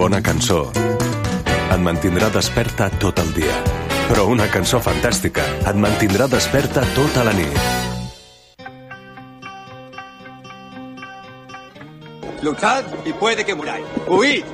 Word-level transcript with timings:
bona 0.00 0.22
cançó 0.24 0.62
et 0.72 1.80
mantindrà 1.84 2.30
desperta 2.32 2.86
tot 3.02 3.18
el 3.20 3.34
dia. 3.36 3.56
Però 4.08 4.24
una 4.32 4.46
cançó 4.48 4.78
fantàstica 4.80 5.44
et 5.60 5.76
mantindrà 5.76 6.24
desperta 6.32 6.86
tota 6.96 7.24
la 7.26 7.34
nit. 7.36 7.58
Luchad 12.40 12.88
y 13.04 13.12
puede 13.12 13.44
que 13.44 13.54
muráis. 13.54 13.84
Huid 14.08 14.44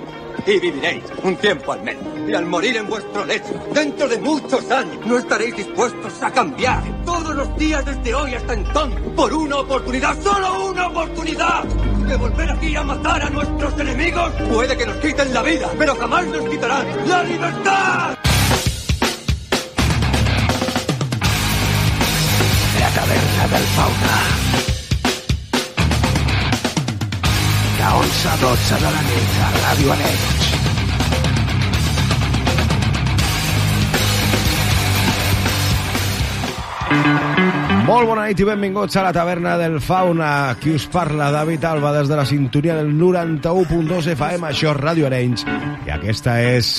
y 0.47 0.59
viviréis 0.59 1.05
un 1.23 1.37
tiempo 1.37 1.73
al 1.73 1.83
menos. 1.83 2.03
Y 2.29 2.35
al 2.35 2.47
morir 2.47 2.77
en 2.79 2.89
vuestro 2.89 3.25
lecho, 3.25 3.55
dentro 3.73 4.09
de 4.09 4.19
muchos 4.19 4.69
años, 4.73 4.99
no 5.07 5.17
estaréis 5.17 5.57
dispuestos 5.57 6.23
a 6.23 6.31
cambiar 6.33 6.83
todos 7.05 7.37
los 7.37 7.57
días 7.57 7.85
desde 7.87 8.15
hoy 8.15 8.35
hasta 8.35 8.53
entonces 8.53 9.01
por 9.15 9.33
una 9.33 9.59
oportunidad, 9.59 10.21
solo 10.21 10.71
una 10.71 10.89
oportunidad 10.89 11.65
de 12.07 12.17
volver 12.17 12.51
aquí 12.51 12.77
a 12.77 12.83
matar 12.83 13.23
a 13.23 13.31
nuestros 13.31 13.79
enemigos. 13.81 14.33
Puede 14.53 14.77
que 14.77 14.87
nos 14.87 14.97
quiten 14.97 15.35
la 15.35 15.43
vida, 15.43 15.69
pero 15.79 15.95
jamás 15.97 16.27
nos 16.27 16.49
quitarán 16.49 16.87
la 17.09 17.23
libertad. 17.25 18.17
La 22.81 22.89
taverna 22.91 23.49
del 23.53 23.67
fauna. 23.77 24.17
De 27.77 27.85
11 27.99 28.29
a 28.29 28.37
12 28.37 28.75
de 28.75 28.81
la 28.81 29.03
nit 29.03 29.33
a 29.43 29.49
Ràdio. 29.65 29.93
Molt 37.87 38.09
bona 38.11 38.25
nit 38.27 38.41
i 38.43 38.47
benvinguts 38.49 38.97
a 38.99 39.03
la 39.05 39.13
taverna 39.15 39.53
del 39.61 39.77
Fauna. 39.79 40.57
Qui 40.59 40.73
us 40.75 40.89
parla, 40.91 41.29
David 41.31 41.65
Alba, 41.69 41.93
des 41.95 42.11
de 42.11 42.19
la 42.19 42.25
sintonia 42.27 42.75
del 42.81 42.91
91.2 42.99 44.11
FM, 44.17 44.49
això 44.51 44.73
és 44.73 44.81
Ràdio 44.81 45.07
Arenys. 45.07 45.47
I 45.87 45.95
aquesta 45.95 46.35
és 46.43 46.73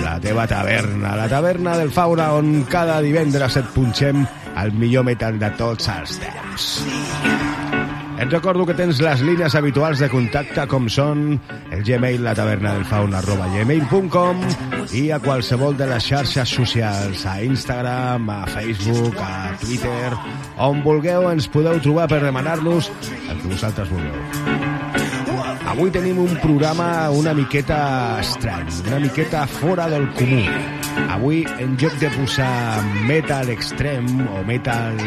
la 0.00 0.16
teva 0.24 0.48
taverna, 0.48 1.12
la 1.20 1.28
taverna 1.28 1.76
del 1.76 1.92
Fauna, 1.92 2.32
on 2.40 2.62
cada 2.72 3.02
divendres 3.04 3.60
et 3.60 3.68
punxem 3.76 4.24
el 4.64 4.72
millor 4.80 5.04
metal 5.12 5.36
de 5.38 5.52
tots 5.60 5.92
els 5.92 6.16
temps. 6.24 6.70
Et 8.20 8.28
recordo 8.28 8.66
que 8.68 8.74
tens 8.76 8.98
les 9.00 9.22
línies 9.24 9.54
habituals 9.56 10.00
de 10.02 10.06
contacte 10.12 10.66
com 10.68 10.90
són 10.92 11.38
el 11.72 11.80
gmail 11.86 12.20
la 12.26 12.34
taverna 12.36 12.74
del 12.76 12.84
fauna 12.84 13.22
arroba 13.22 13.46
gmail.com 13.54 14.42
i 15.00 15.06
a 15.08 15.18
qualsevol 15.24 15.78
de 15.78 15.88
les 15.88 16.04
xarxes 16.04 16.52
socials, 16.52 17.24
a 17.24 17.38
Instagram, 17.40 18.28
a 18.28 18.42
Facebook, 18.52 19.16
a 19.24 19.56
Twitter, 19.62 20.12
on 20.60 20.84
vulgueu 20.84 21.30
ens 21.30 21.48
podeu 21.48 21.80
trobar 21.80 22.10
per 22.12 22.20
demanar-nos 22.26 22.90
el 23.08 23.40
que 23.40 23.54
vosaltres 23.54 23.88
vulgueu. 23.88 24.20
Avui 25.72 25.88
tenim 25.94 26.20
un 26.20 26.36
programa 26.44 27.08
una 27.16 27.32
miqueta 27.32 27.80
estrany, 28.20 28.68
una 28.84 29.00
miqueta 29.00 29.46
fora 29.48 29.88
del 29.88 30.10
comú. 30.20 30.44
Avui, 31.10 31.42
en 31.58 31.76
lloc 31.80 31.94
de 32.00 32.08
posar 32.14 32.82
metal 33.08 33.50
extrem 33.52 34.06
o 34.30 34.42
metal 34.48 34.98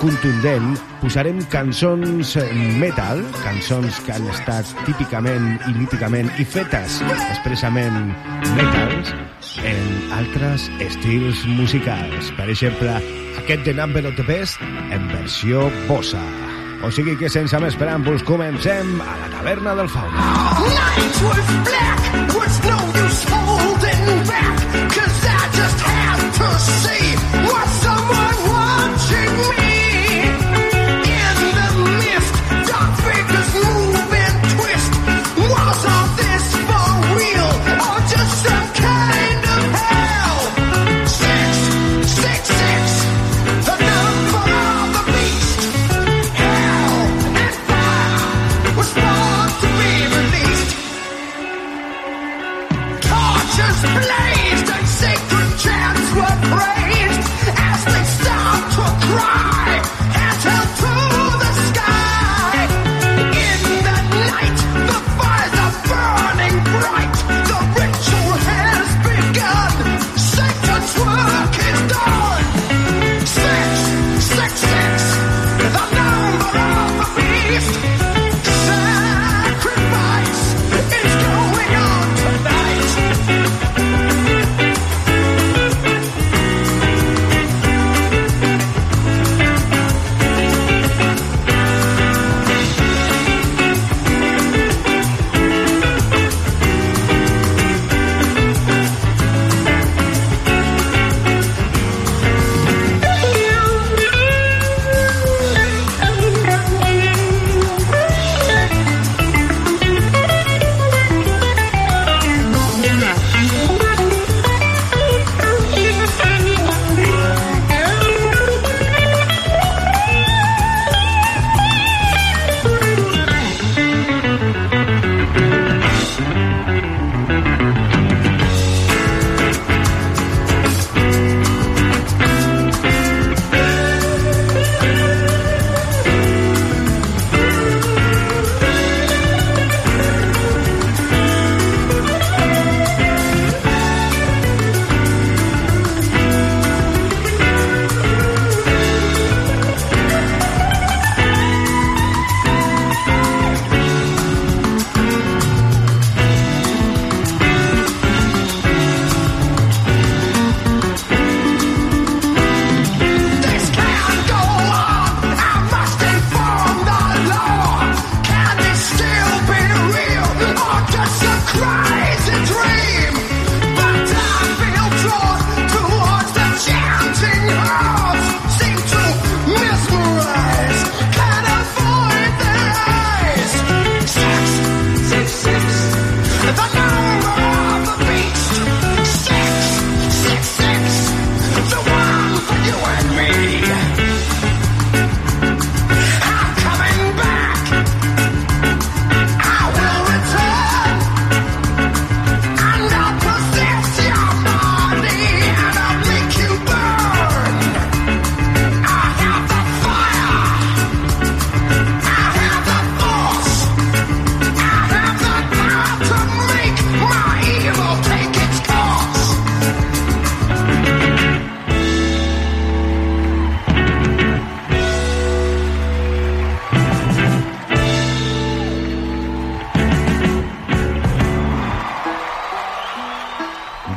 contundent, 0.00 0.76
posarem 1.02 1.40
cançons 1.52 2.34
metal, 2.80 3.22
cançons 3.42 4.00
que 4.06 4.14
han 4.16 4.26
estat 4.32 4.72
típicament 4.86 5.56
i 5.68 5.76
míticament 5.76 6.30
i 6.38 6.46
fetes 6.46 7.00
expressament 7.18 8.12
metals, 8.56 9.14
en 9.62 10.12
altres 10.18 10.68
estils 10.84 11.46
musicals. 11.58 12.32
Per 12.38 12.50
exemple, 12.50 12.98
aquest 13.44 13.66
de 13.68 13.74
Number 13.74 14.06
of 14.06 14.16
the 14.16 14.26
Best 14.28 14.62
en 14.94 15.10
versió 15.14 15.68
bossa. 15.88 16.47
O 16.82 16.90
sigui 16.94 17.16
que 17.18 17.28
sense 17.32 17.58
més 17.62 17.74
preàmbuls 17.78 18.22
comencem 18.26 19.00
a 19.02 19.14
la 19.22 19.28
taverna 19.32 19.74
del 19.78 19.88
fauna. 19.90 20.26
Night 20.62 21.22
was 21.26 21.48
black, 21.68 22.10
was 22.36 22.60
no 22.68 22.78
use 23.02 23.22
holding 23.34 24.04
back, 24.30 24.66
cause 24.94 25.22
I 25.34 25.40
just 25.58 25.80
have 25.90 26.28
to 26.38 26.50
see 26.68 27.16
was 27.50 27.70
someone 27.82 28.38
watching 28.54 29.34
me. 29.50 29.67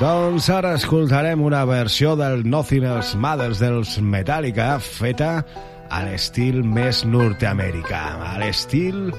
Doncs 0.01 0.47
ara 0.49 0.71
escoltarem 0.73 1.43
una 1.45 1.59
versió 1.69 2.15
del 2.17 2.39
Nothing 2.49 2.87
Else 2.89 3.19
Matters 3.21 3.59
dels 3.61 3.91
Metallica 4.01 4.79
feta 4.81 5.43
a 5.93 5.99
l'estil 6.07 6.57
més 6.65 7.03
nord-americà, 7.05 8.01
a 8.31 8.39
l'estil 8.41 9.11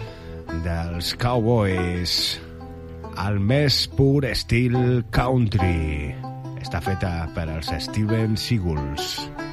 dels 0.65 1.13
Cowboys, 1.23 2.17
al 3.15 3.39
més 3.39 3.85
pur 3.95 4.27
estil 4.27 4.75
country. 5.15 6.11
Està 6.59 6.83
feta 6.83 7.15
per 7.39 7.47
als 7.47 7.71
Steven 7.87 8.35
Seagulls. 8.35 9.15
Steven 9.23 9.52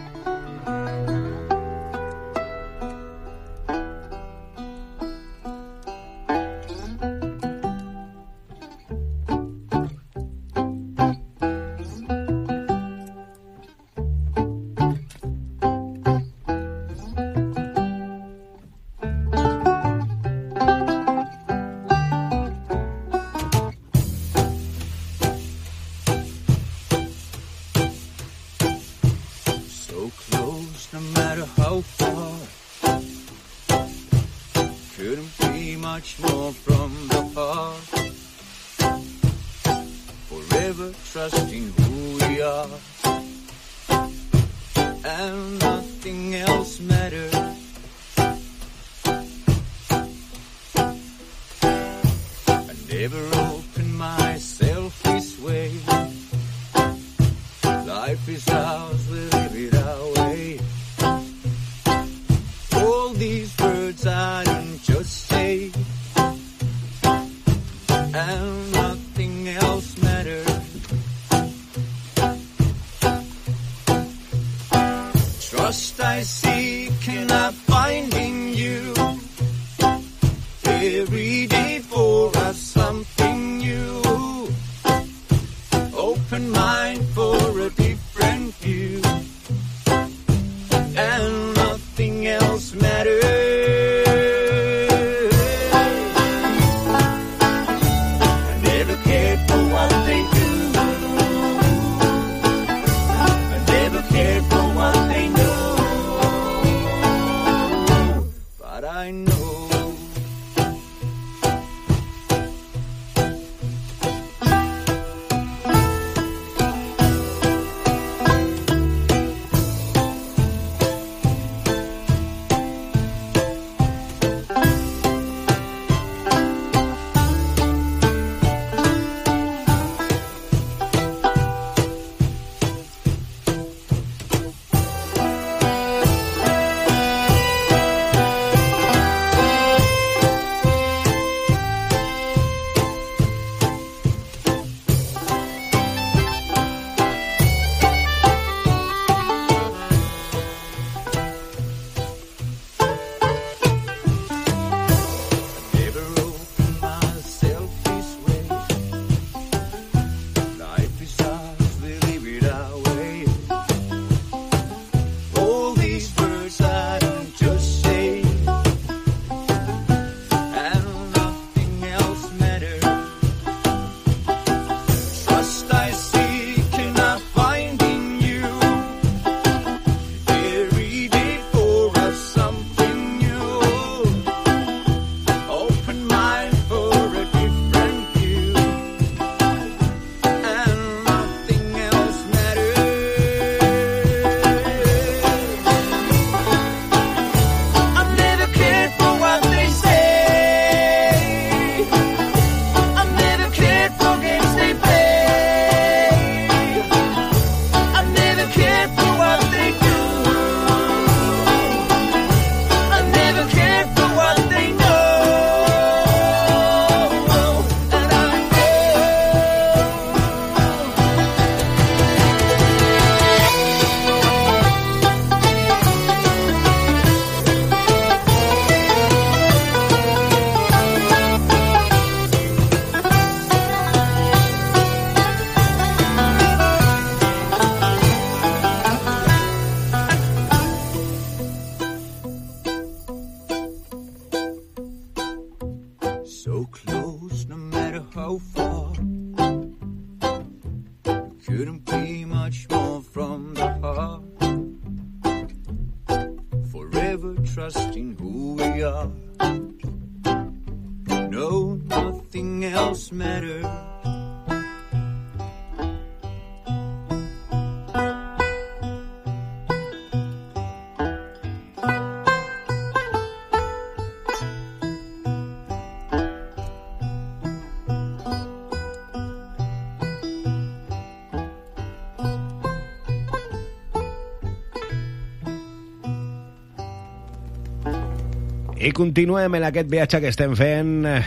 I 288.90 288.94
continuem 288.96 289.54
en 289.54 289.68
aquest 289.68 289.90
viatge 289.92 290.18
que 290.24 290.32
estem 290.32 290.56
fent 290.58 291.04
eh, 291.06 291.20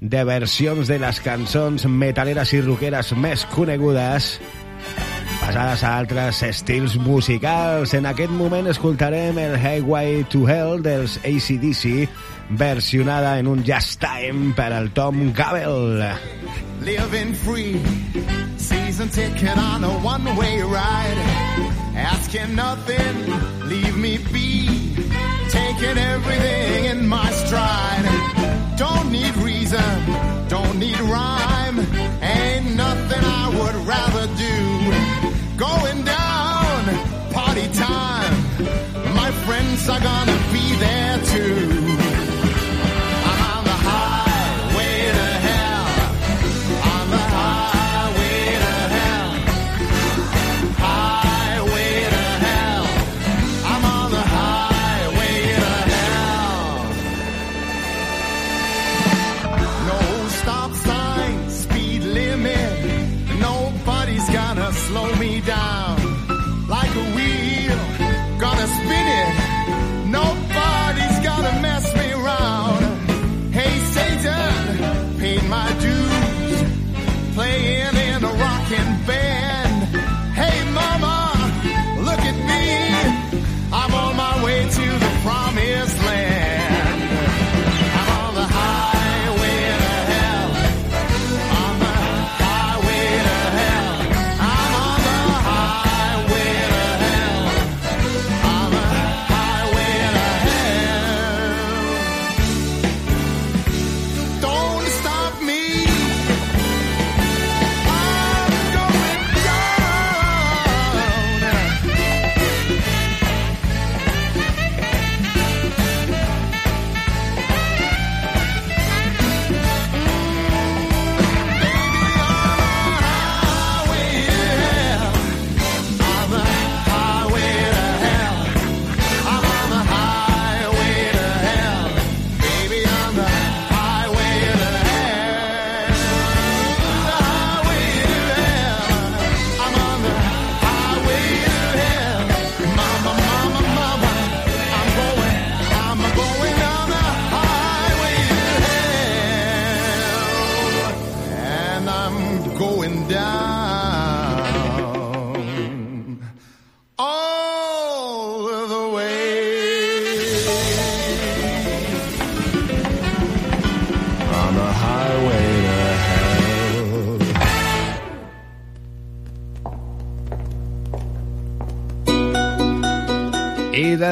de 0.00 0.20
versions 0.24 0.88
de 0.88 0.96
les 1.02 1.18
cançons 1.20 1.84
metaleres 1.84 2.54
i 2.56 2.62
roqueres 2.64 3.10
més 3.20 3.42
conegudes 3.52 4.38
passades 5.42 5.82
a 5.84 5.90
altres 5.98 6.40
estils 6.46 6.96
musicals. 6.96 7.92
En 7.98 8.08
aquest 8.08 8.32
moment 8.32 8.70
escoltarem 8.72 9.36
el 9.42 9.58
Highway 9.60 10.22
to 10.32 10.46
Hell 10.48 10.80
dels 10.86 11.18
ACDC 11.20 12.08
versionada 12.56 13.36
en 13.42 13.52
un 13.52 13.60
Just 13.68 14.00
Time 14.00 14.54
per 14.56 14.72
al 14.72 14.92
Tom 14.96 15.34
Gabel. 15.36 16.00
living 16.82 17.32
free. 17.32 17.80
Season 18.56 19.08
ticket 19.08 19.58
on 19.58 19.84
a 19.84 19.92
one 20.02 20.24
way 20.36 20.62
ride. 20.62 21.18
Asking 21.94 22.56
nothing, 22.56 23.68
leave 23.68 23.96
me 23.96 24.18
be. 24.32 24.41
Taking 25.52 25.98
everything 25.98 27.01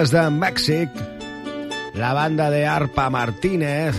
Des 0.01 0.15
de 0.15 0.21
Mèxic, 0.33 0.95
la 2.01 2.15
banda 2.17 2.47
de 2.49 2.63
Arpa 2.65 3.11
Martínez 3.13 3.99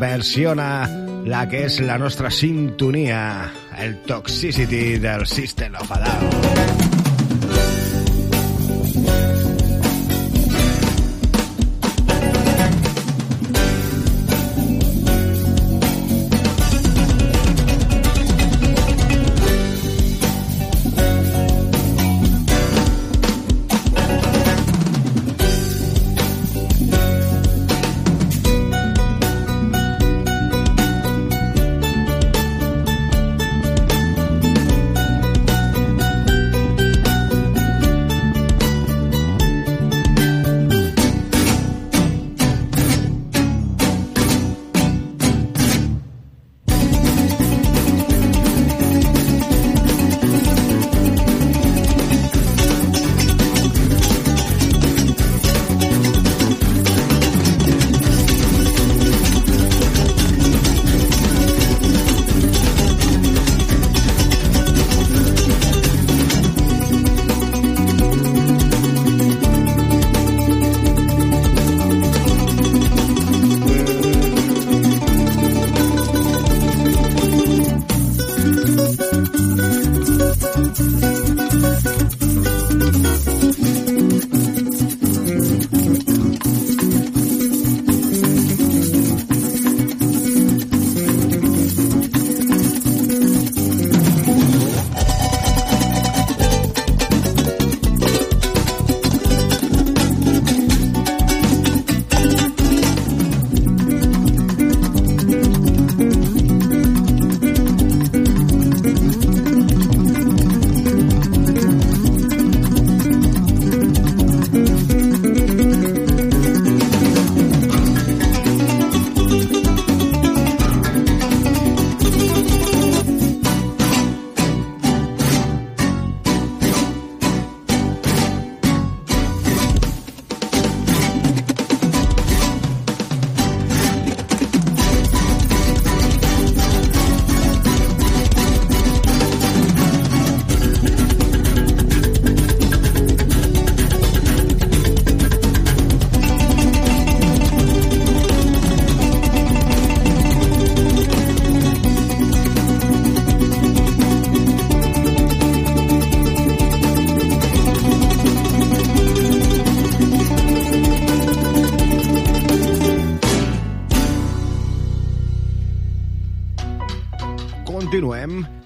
versiona 0.00 0.86
la 1.28 1.42
que 1.52 1.66
és 1.66 1.82
la 1.84 1.98
nostra 2.00 2.32
sintonia, 2.32 3.20
el 3.76 3.98
Toxicity 4.08 4.96
del 5.04 5.28
System 5.28 5.76
of 5.84 5.92
a 5.92 6.00
Down. 6.08 6.93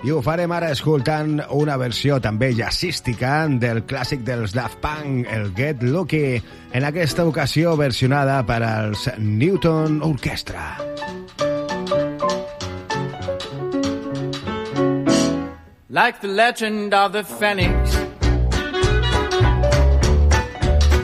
I 0.08 0.10
ho 0.10 0.22
farem 0.24 0.48
ara 0.56 0.70
escoltant 0.72 1.34
una 1.52 1.74
versió 1.76 2.16
també 2.24 2.48
jazzística 2.56 3.42
del 3.60 3.82
clàssic 3.84 4.22
dels 4.24 4.54
Daft 4.56 4.80
Punk, 4.80 5.26
el 5.28 5.50
Get 5.52 5.82
Lucky, 5.84 6.38
en 6.72 6.86
aquesta 6.88 7.26
ocasió 7.28 7.74
versionada 7.76 8.38
per 8.48 8.62
als 8.64 9.04
Newton 9.18 10.00
Orchestra. 10.02 10.78
like 15.90 16.20
the 16.20 16.28
legend 16.28 16.94
of 16.94 17.12
the 17.12 17.24
phoenix. 17.24 17.96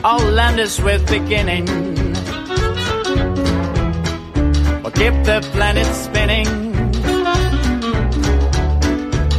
All 0.03 0.25
land 0.31 0.59
is 0.59 0.81
with 0.81 1.05
beginning. 1.09 1.67
Or 4.85 4.91
keep 4.91 5.15
the 5.29 5.47
planet 5.53 5.85
spinning. 6.05 6.64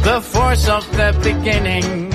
The 0.07 0.21
force 0.21 0.69
of 0.69 0.89
the 0.95 1.11
beginning. 1.21 2.06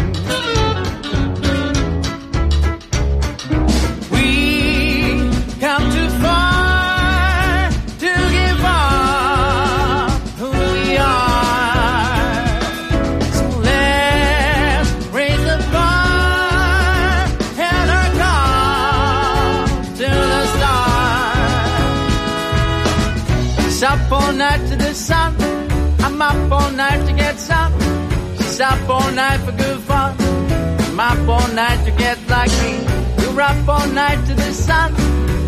Up 28.83 28.91
all 28.91 29.13
night 29.13 29.39
for 29.41 29.53
good 29.53 29.81
fun. 29.81 30.17
I'm 30.19 31.01
up 31.01 31.29
all 31.29 31.49
night 31.55 31.85
to 31.85 31.93
get 31.93 32.19
lucky. 32.29 32.75
You're 33.23 33.41
up 33.41 33.69
all 33.69 33.87
night 33.89 34.27
to 34.27 34.35
the 34.35 34.53
sun. 34.53 34.93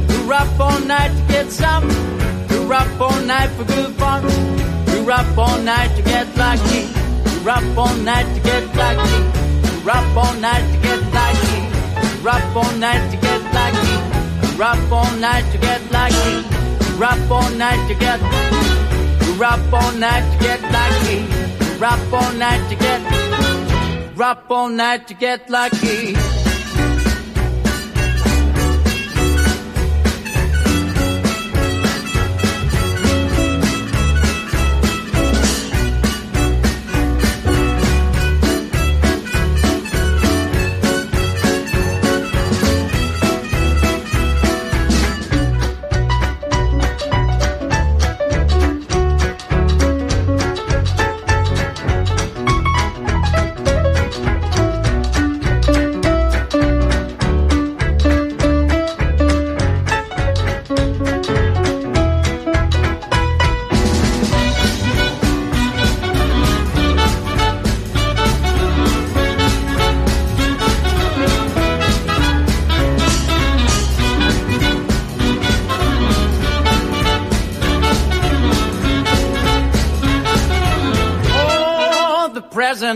You're 0.09 0.35
up 0.35 0.61
all 0.61 0.81
night 0.81 1.13
to 1.19 1.33
get 1.33 1.51
some. 1.51 1.89
You're 2.51 2.73
up 2.73 3.01
all 3.01 3.21
night 3.23 3.51
for 3.57 3.65
good 3.65 3.95
fun. 3.97 4.23
You're 4.89 5.11
up 5.11 5.39
all 5.39 5.59
night 5.63 5.97
to 5.97 6.03
get 6.03 6.27
lucky. 6.37 6.83
You're 7.35 7.51
up 7.51 7.79
all 7.79 7.97
night 7.97 8.29
to 8.35 8.41
get 8.41 8.65
lucky. 8.77 9.19
You're 9.83 9.91
up 9.91 10.17
all 10.17 10.35
night 10.35 10.65
to 10.73 10.79
get 10.87 11.01
lucky. 11.19 11.57
You're 12.23 12.31
up 12.31 12.57
all 12.57 12.73
night 12.79 13.11
to 13.11 13.17
get 13.17 13.43
lucky. 13.57 13.95
You're 14.55 14.65
up 14.65 14.93
all 14.93 15.11
night 15.19 15.45
to 15.53 15.59
get 15.59 15.83
lucky. 15.91 16.35
You're 16.95 17.05
up 17.05 17.31
all 17.31 17.51
night 17.51 17.89
to 17.89 17.95
get 17.95 18.21
You're 19.27 19.45
all 19.75 19.93
night 19.93 20.25
to 20.33 20.45
get 20.45 20.63
lucky. 20.63 21.45
You're 21.75 21.85
up 21.85 22.13
all 22.13 22.33
night 22.35 22.71
to 22.71 22.77
get 22.77 23.24
You're 24.17 24.37
all 24.49 24.69
night 24.69 25.09
to 25.09 25.15
get 25.15 25.51
lucky. 25.51 26.34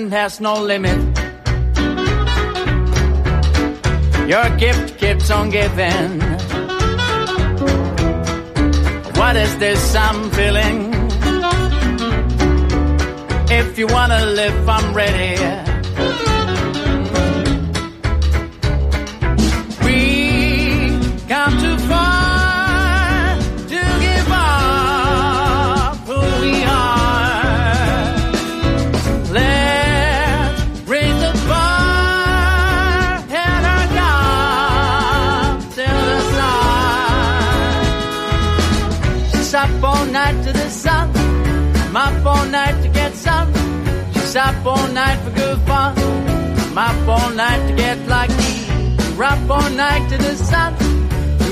Has 0.06 0.40
no 0.40 0.54
limit. 0.62 0.98
Your 4.28 4.48
gift 4.56 4.98
keeps 4.98 5.30
on 5.30 5.50
giving. 5.50 6.20
What 9.18 9.34
is 9.36 9.58
this 9.58 9.94
I'm 9.96 10.30
feeling? 10.30 10.78
If 13.50 13.78
you 13.78 13.86
wanna 13.88 14.24
live, 14.26 14.68
I'm 14.68 14.94
ready. 14.94 15.67
Up 44.38 44.64
all 44.66 44.88
night 44.88 45.18
for 45.24 45.30
good 45.30 45.58
fun. 45.62 45.98
I'm 45.98 46.78
up 46.78 47.08
all 47.08 47.30
night 47.30 47.66
to 47.68 47.74
get 47.74 47.98
lucky. 48.06 49.16
We're 49.16 49.24
up 49.24 49.50
all 49.50 49.70
night 49.70 50.08
to 50.10 50.18
the 50.18 50.36
sun. 50.36 50.74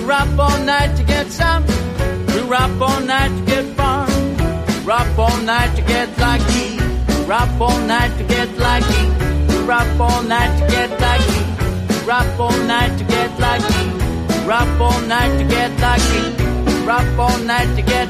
We're 0.06 0.12
up 0.12 0.38
all 0.38 0.58
night 0.64 0.96
to 0.96 1.02
get 1.02 1.26
some. 1.32 1.64
We're 2.46 2.54
up 2.54 2.80
all 2.80 3.00
night 3.00 3.36
to 3.38 3.42
get 3.44 3.64
fun. 3.74 4.06
We're 4.84 4.92
up 4.92 5.18
all 5.18 5.36
night 5.42 5.74
to 5.74 5.82
get 5.82 6.16
lucky. 6.18 6.78
We're 7.26 7.32
up 7.32 7.60
all 7.60 7.80
night 7.80 8.16
to 8.18 8.24
get 8.24 8.56
lucky. 8.56 9.04
We're 9.66 9.72
up 9.72 10.00
all 10.00 10.22
night 10.22 10.52
to 10.60 10.66
get 10.68 10.90
lucky. 11.00 12.06
We're 12.06 12.12
up 12.12 12.40
all 12.40 12.58
night 12.74 12.98
to 12.98 13.04
get 13.04 13.30
lucky. 13.40 13.84
We're 14.46 14.52
up 14.52 14.80
all 14.80 15.00
night 15.00 15.36
to 15.38 15.44
get 15.44 15.72
lucky. 15.80 16.24
We're 16.84 16.90
up 16.92 17.18
all 17.18 17.38
night 17.38 17.74
to 17.74 17.82
get. 17.82 18.08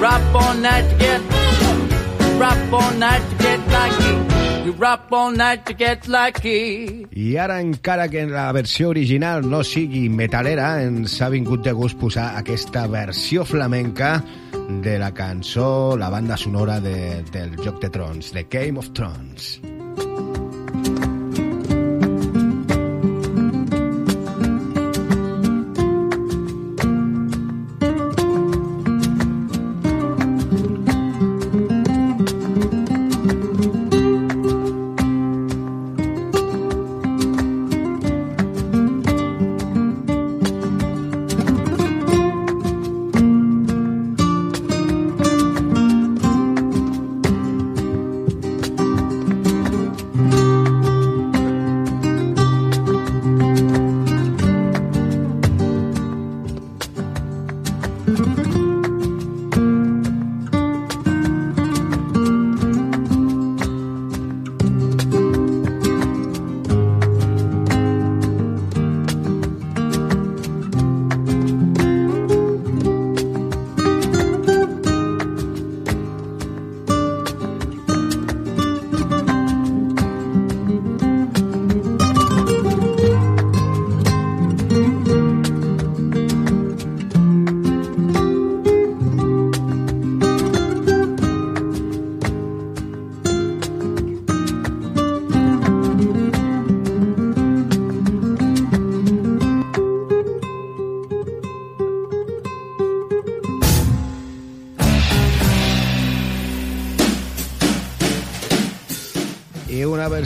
We're 0.00 0.06
up 0.06 0.34
all 0.34 0.54
night 0.54 0.88
to 0.88 0.96
get. 0.96 1.49
Up 2.40 2.72
all 2.72 2.94
night 2.94 3.20
to 3.28 3.36
get 3.36 3.60
lucky. 3.68 4.70
We're 4.70 4.84
up 4.86 5.12
all 5.12 5.30
night 5.30 5.66
to 5.66 5.74
get 5.74 6.08
lucky. 6.08 7.06
I 7.12 7.36
ara, 7.36 7.60
encara 7.60 8.08
que 8.08 8.24
la 8.26 8.50
versió 8.52 8.88
original 8.88 9.44
no 9.44 9.60
sigui 9.62 10.08
metalera, 10.08 10.82
ens 10.82 11.18
ha 11.20 11.28
vingut 11.28 11.60
de 11.66 11.74
gust 11.76 11.98
posar 12.00 12.30
aquesta 12.38 12.86
versió 12.88 13.44
flamenca 13.44 14.22
de 14.80 14.96
la 14.98 15.12
cançó, 15.12 15.98
la 16.00 16.08
banda 16.08 16.38
sonora 16.38 16.80
de, 16.80 17.22
del 17.30 17.58
Joc 17.60 17.82
de 17.82 17.90
Trons, 17.90 18.32
de 18.32 18.46
Game 18.48 18.78
of 18.78 18.88
Thrones. 18.94 19.60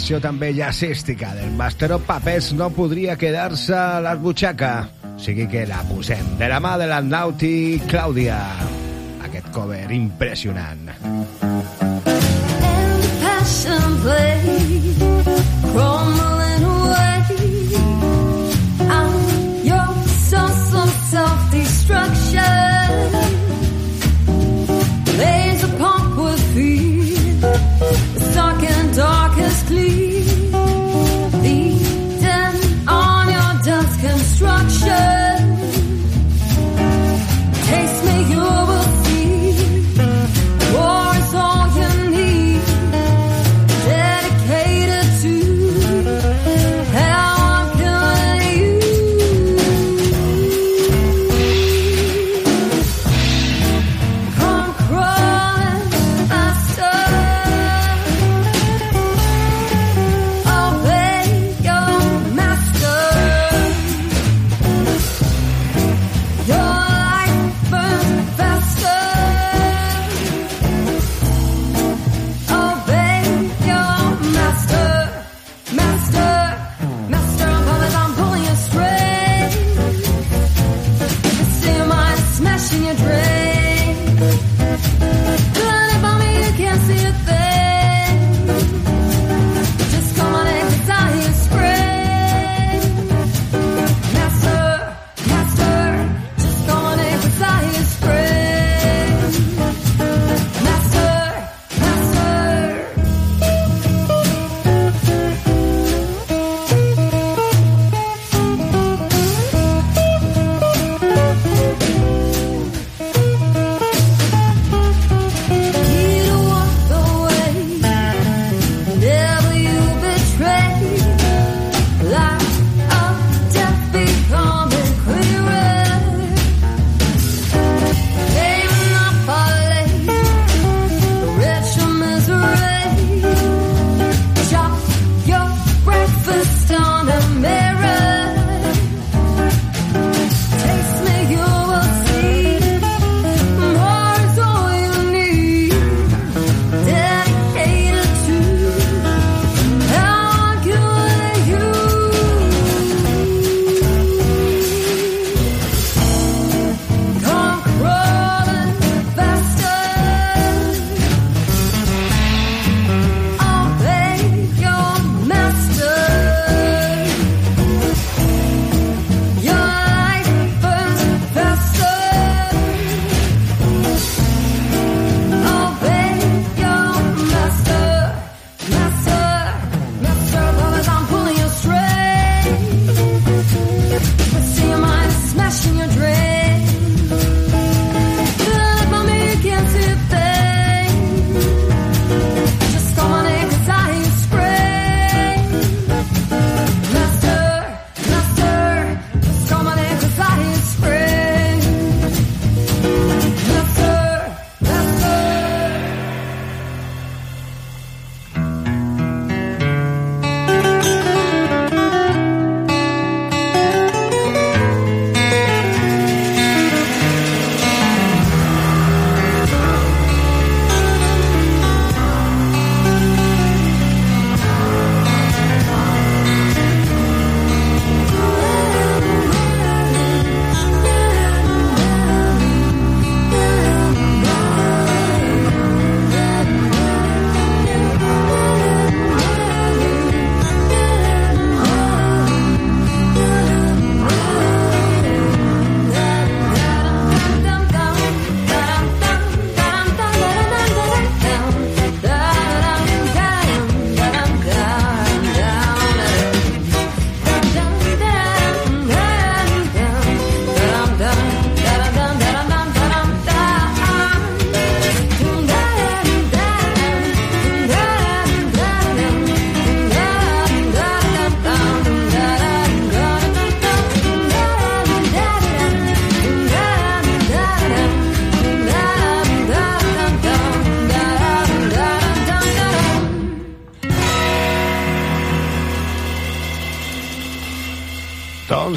Versió 0.04 0.18
també 0.20 0.50
jazzística 0.52 1.30
del 1.32 1.54
Master 1.56 1.94
of 1.94 2.02
Puppets 2.04 2.50
no 2.52 2.66
podria 2.76 3.14
quedar-se 3.16 3.72
a 3.72 4.02
l'esbutxaca. 4.04 4.72
O 5.08 5.16
sigui 5.16 5.46
que 5.48 5.62
la 5.64 5.80
posem 5.88 6.34
de 6.36 6.50
la 6.52 6.58
mà 6.60 6.74
de 6.76 6.90
la 6.90 7.00
Nauti 7.00 7.80
Clàudia. 7.88 8.36
Aquest 9.24 9.48
cover 9.56 9.86
impressionant. 9.96 10.83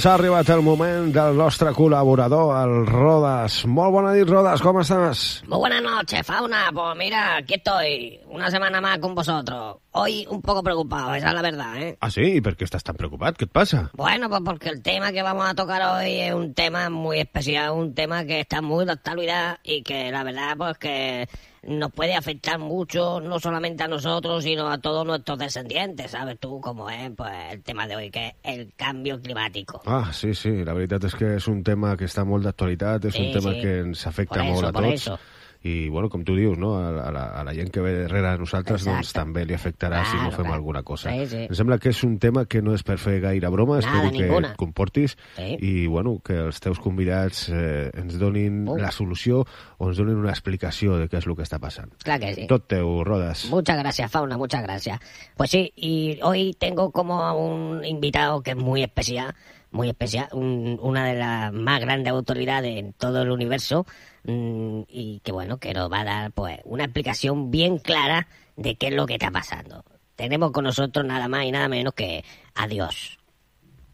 Ha 0.07 0.13
arribat 0.15 0.47
el 0.53 0.61
moment 0.63 1.09
del 1.11 1.35
nostre 1.35 1.73
col·laborador, 1.75 2.53
el 2.61 2.85
Rodas. 2.87 3.57
Molt 3.67 3.91
bona 3.91 4.13
nit, 4.15 4.29
Rodas, 4.29 4.61
com 4.63 4.79
estàs? 4.79 5.23
Muy 5.51 5.59
buenas 5.59 5.81
noches, 5.83 6.23
Fauna. 6.25 6.69
Pues 6.71 6.95
mira, 6.95 7.35
aquí 7.35 7.55
estoy, 7.55 8.19
una 8.29 8.49
semana 8.49 8.79
más 8.79 8.99
con 8.99 9.15
vosotros. 9.15 9.77
Hoy 9.91 10.25
un 10.29 10.41
poco 10.41 10.63
preocupado, 10.63 11.13
esa 11.15 11.29
es 11.29 11.33
la 11.33 11.41
verdad, 11.41 11.75
¿eh? 11.81 11.97
Ah, 11.99 12.09
sí? 12.09 12.37
I 12.37 12.41
per 12.45 12.55
què 12.55 12.63
estàs 12.63 12.87
tan 12.87 12.95
preocupat? 12.95 13.35
Què 13.35 13.49
et 13.49 13.51
passa? 13.51 13.89
Bueno, 13.97 14.29
pues 14.29 14.41
porque 14.45 14.69
el 14.69 14.81
tema 14.81 15.11
que 15.11 15.23
vamos 15.23 15.49
a 15.49 15.55
tocar 15.55 15.81
hoy 15.81 16.21
es 16.21 16.33
un 16.33 16.53
tema 16.53 16.89
muy 16.89 17.19
especial, 17.19 17.71
un 17.71 17.93
tema 17.93 18.23
que 18.23 18.39
está 18.39 18.61
muy 18.61 18.85
de 18.85 18.93
actualidad 18.93 19.59
y 19.63 19.83
que 19.83 20.11
la 20.11 20.23
verdad, 20.23 20.55
pues 20.55 20.77
que 20.77 21.27
nos 21.67 21.91
puede 21.91 22.15
afectar 22.15 22.57
mucho, 22.59 23.19
no 23.19 23.39
solamente 23.39 23.83
a 23.83 23.87
nosotros, 23.87 24.43
sino 24.43 24.69
a 24.69 24.77
todos 24.77 25.05
nuestros 25.05 25.37
descendientes, 25.37 26.11
¿sabes 26.11 26.39
tú 26.39 26.59
cómo 26.61 26.89
es? 26.89 27.11
Pues 27.15 27.31
el 27.51 27.61
tema 27.61 27.85
de 27.87 27.95
hoy, 27.95 28.09
que 28.09 28.27
es 28.27 28.57
el 28.57 28.73
cambio 28.75 29.21
climático. 29.21 29.81
Ah, 29.85 30.11
sí, 30.13 30.33
sí, 30.33 30.63
la 30.63 30.73
veritat 30.73 31.03
és 31.03 31.15
que 31.15 31.35
és 31.35 31.47
un 31.47 31.63
tema 31.67 31.95
que 31.99 32.07
està 32.07 32.23
molt 32.25 32.43
d'actualitat, 32.47 33.05
és 33.11 33.15
un 33.19 33.27
Sí, 33.27 33.33
tema 33.33 33.53
sí. 33.53 33.61
que 33.61 33.79
ens 33.79 34.07
afecta 34.07 34.39
Por 34.39 34.45
molt 34.45 34.57
eso, 34.59 34.67
a 34.67 34.71
tots. 34.71 34.93
eso. 34.93 35.19
I, 35.63 35.89
bueno, 35.89 36.09
com 36.09 36.23
tu 36.23 36.35
dius, 36.35 36.57
no? 36.57 36.75
a, 36.77 36.89
a, 37.07 37.11
la, 37.11 37.23
a 37.39 37.43
la 37.43 37.53
gent 37.53 37.69
que 37.73 37.81
ve 37.81 37.93
darrere 38.03 38.29
de 38.31 38.37
nosaltres 38.37 38.81
Exacte. 38.81 38.95
doncs, 38.97 39.13
també 39.13 39.45
li 39.45 39.53
afectarà 39.55 40.03
si 40.05 40.15
no 40.15 40.27
Claro, 40.27 40.35
fem 40.35 40.45
claro. 40.45 40.53
alguna 40.55 40.83
cosa. 40.83 41.11
Sí, 41.11 41.25
sí. 41.27 41.41
Em 41.49 41.55
sembla 41.55 41.77
que 41.79 41.89
és 41.89 42.03
un 42.03 42.19
tema 42.19 42.45
que 42.45 42.61
no 42.61 42.73
és 42.75 42.83
per 42.83 42.97
fer 43.01 43.19
gaire 43.23 43.49
broma, 43.49 43.79
Nada, 43.79 43.87
espero 43.87 44.11
que 44.11 44.23
ninguna. 44.27 44.51
et 44.51 44.57
comportis 44.57 45.17
Sí. 45.35 45.57
i, 45.59 45.87
bueno, 45.87 46.19
que 46.23 46.33
els 46.47 46.59
teus 46.59 46.79
convidats 46.79 47.47
eh, 47.49 47.89
ens 47.93 48.17
donin 48.19 48.67
Uh. 48.67 48.77
la 48.77 48.91
solució 48.91 49.45
o 49.77 49.87
ens 49.89 49.97
donin 49.97 50.15
una 50.17 50.31
explicació 50.31 50.97
de 50.97 51.07
què 51.09 51.17
és 51.17 51.27
el 51.27 51.35
que 51.35 51.43
està 51.43 51.59
passant. 51.59 51.91
Claro 52.03 52.21
que 52.25 52.35
sí. 52.35 52.47
Tot 52.47 52.67
teu, 52.67 53.03
Rodas. 53.03 53.47
Muchas 53.49 53.77
gracias, 53.77 54.11
Fauna, 54.11 54.37
muchas 54.37 54.63
gracias. 54.63 54.99
Pues 55.35 55.49
sí, 55.51 55.73
y 55.75 56.19
hoy 56.23 56.55
tengo 56.57 56.91
como 56.91 57.23
a 57.23 57.33
un 57.33 57.83
invitado 57.85 58.41
que 58.41 58.51
es 58.51 58.57
muy 58.57 58.83
especial, 58.83 59.35
muy 59.71 59.89
especial, 59.89 60.27
un- 60.31 60.79
una 60.81 61.05
de 61.05 61.15
las 61.15 61.51
más 61.53 61.79
grandes 61.79 62.11
autoridades 62.11 62.77
en 62.77 62.93
todo 62.93 63.21
el 63.21 63.31
universo, 63.31 63.85
mm, 64.23 64.83
y 64.87 65.19
que 65.23 65.31
bueno, 65.31 65.57
que 65.59 65.73
nos 65.73 65.91
va 65.91 66.01
a 66.01 66.05
dar 66.05 66.31
pues 66.31 66.59
una 66.63 66.85
explicación 66.85 67.51
bien 67.51 67.77
clara 67.79 68.27
de 68.55 68.75
qué 68.75 68.87
es 68.87 68.93
lo 68.93 69.05
que 69.05 69.13
está 69.13 69.29
pasando. 69.31 69.83
Tenemos 70.15 70.51
con 70.51 70.63
nosotros 70.63 71.05
nada 71.05 71.27
más 71.27 71.43
y 71.43 71.51
nada 71.51 71.67
menos 71.67 71.93
que 71.93 72.23
a 72.55 72.67
Dios. 72.67 73.19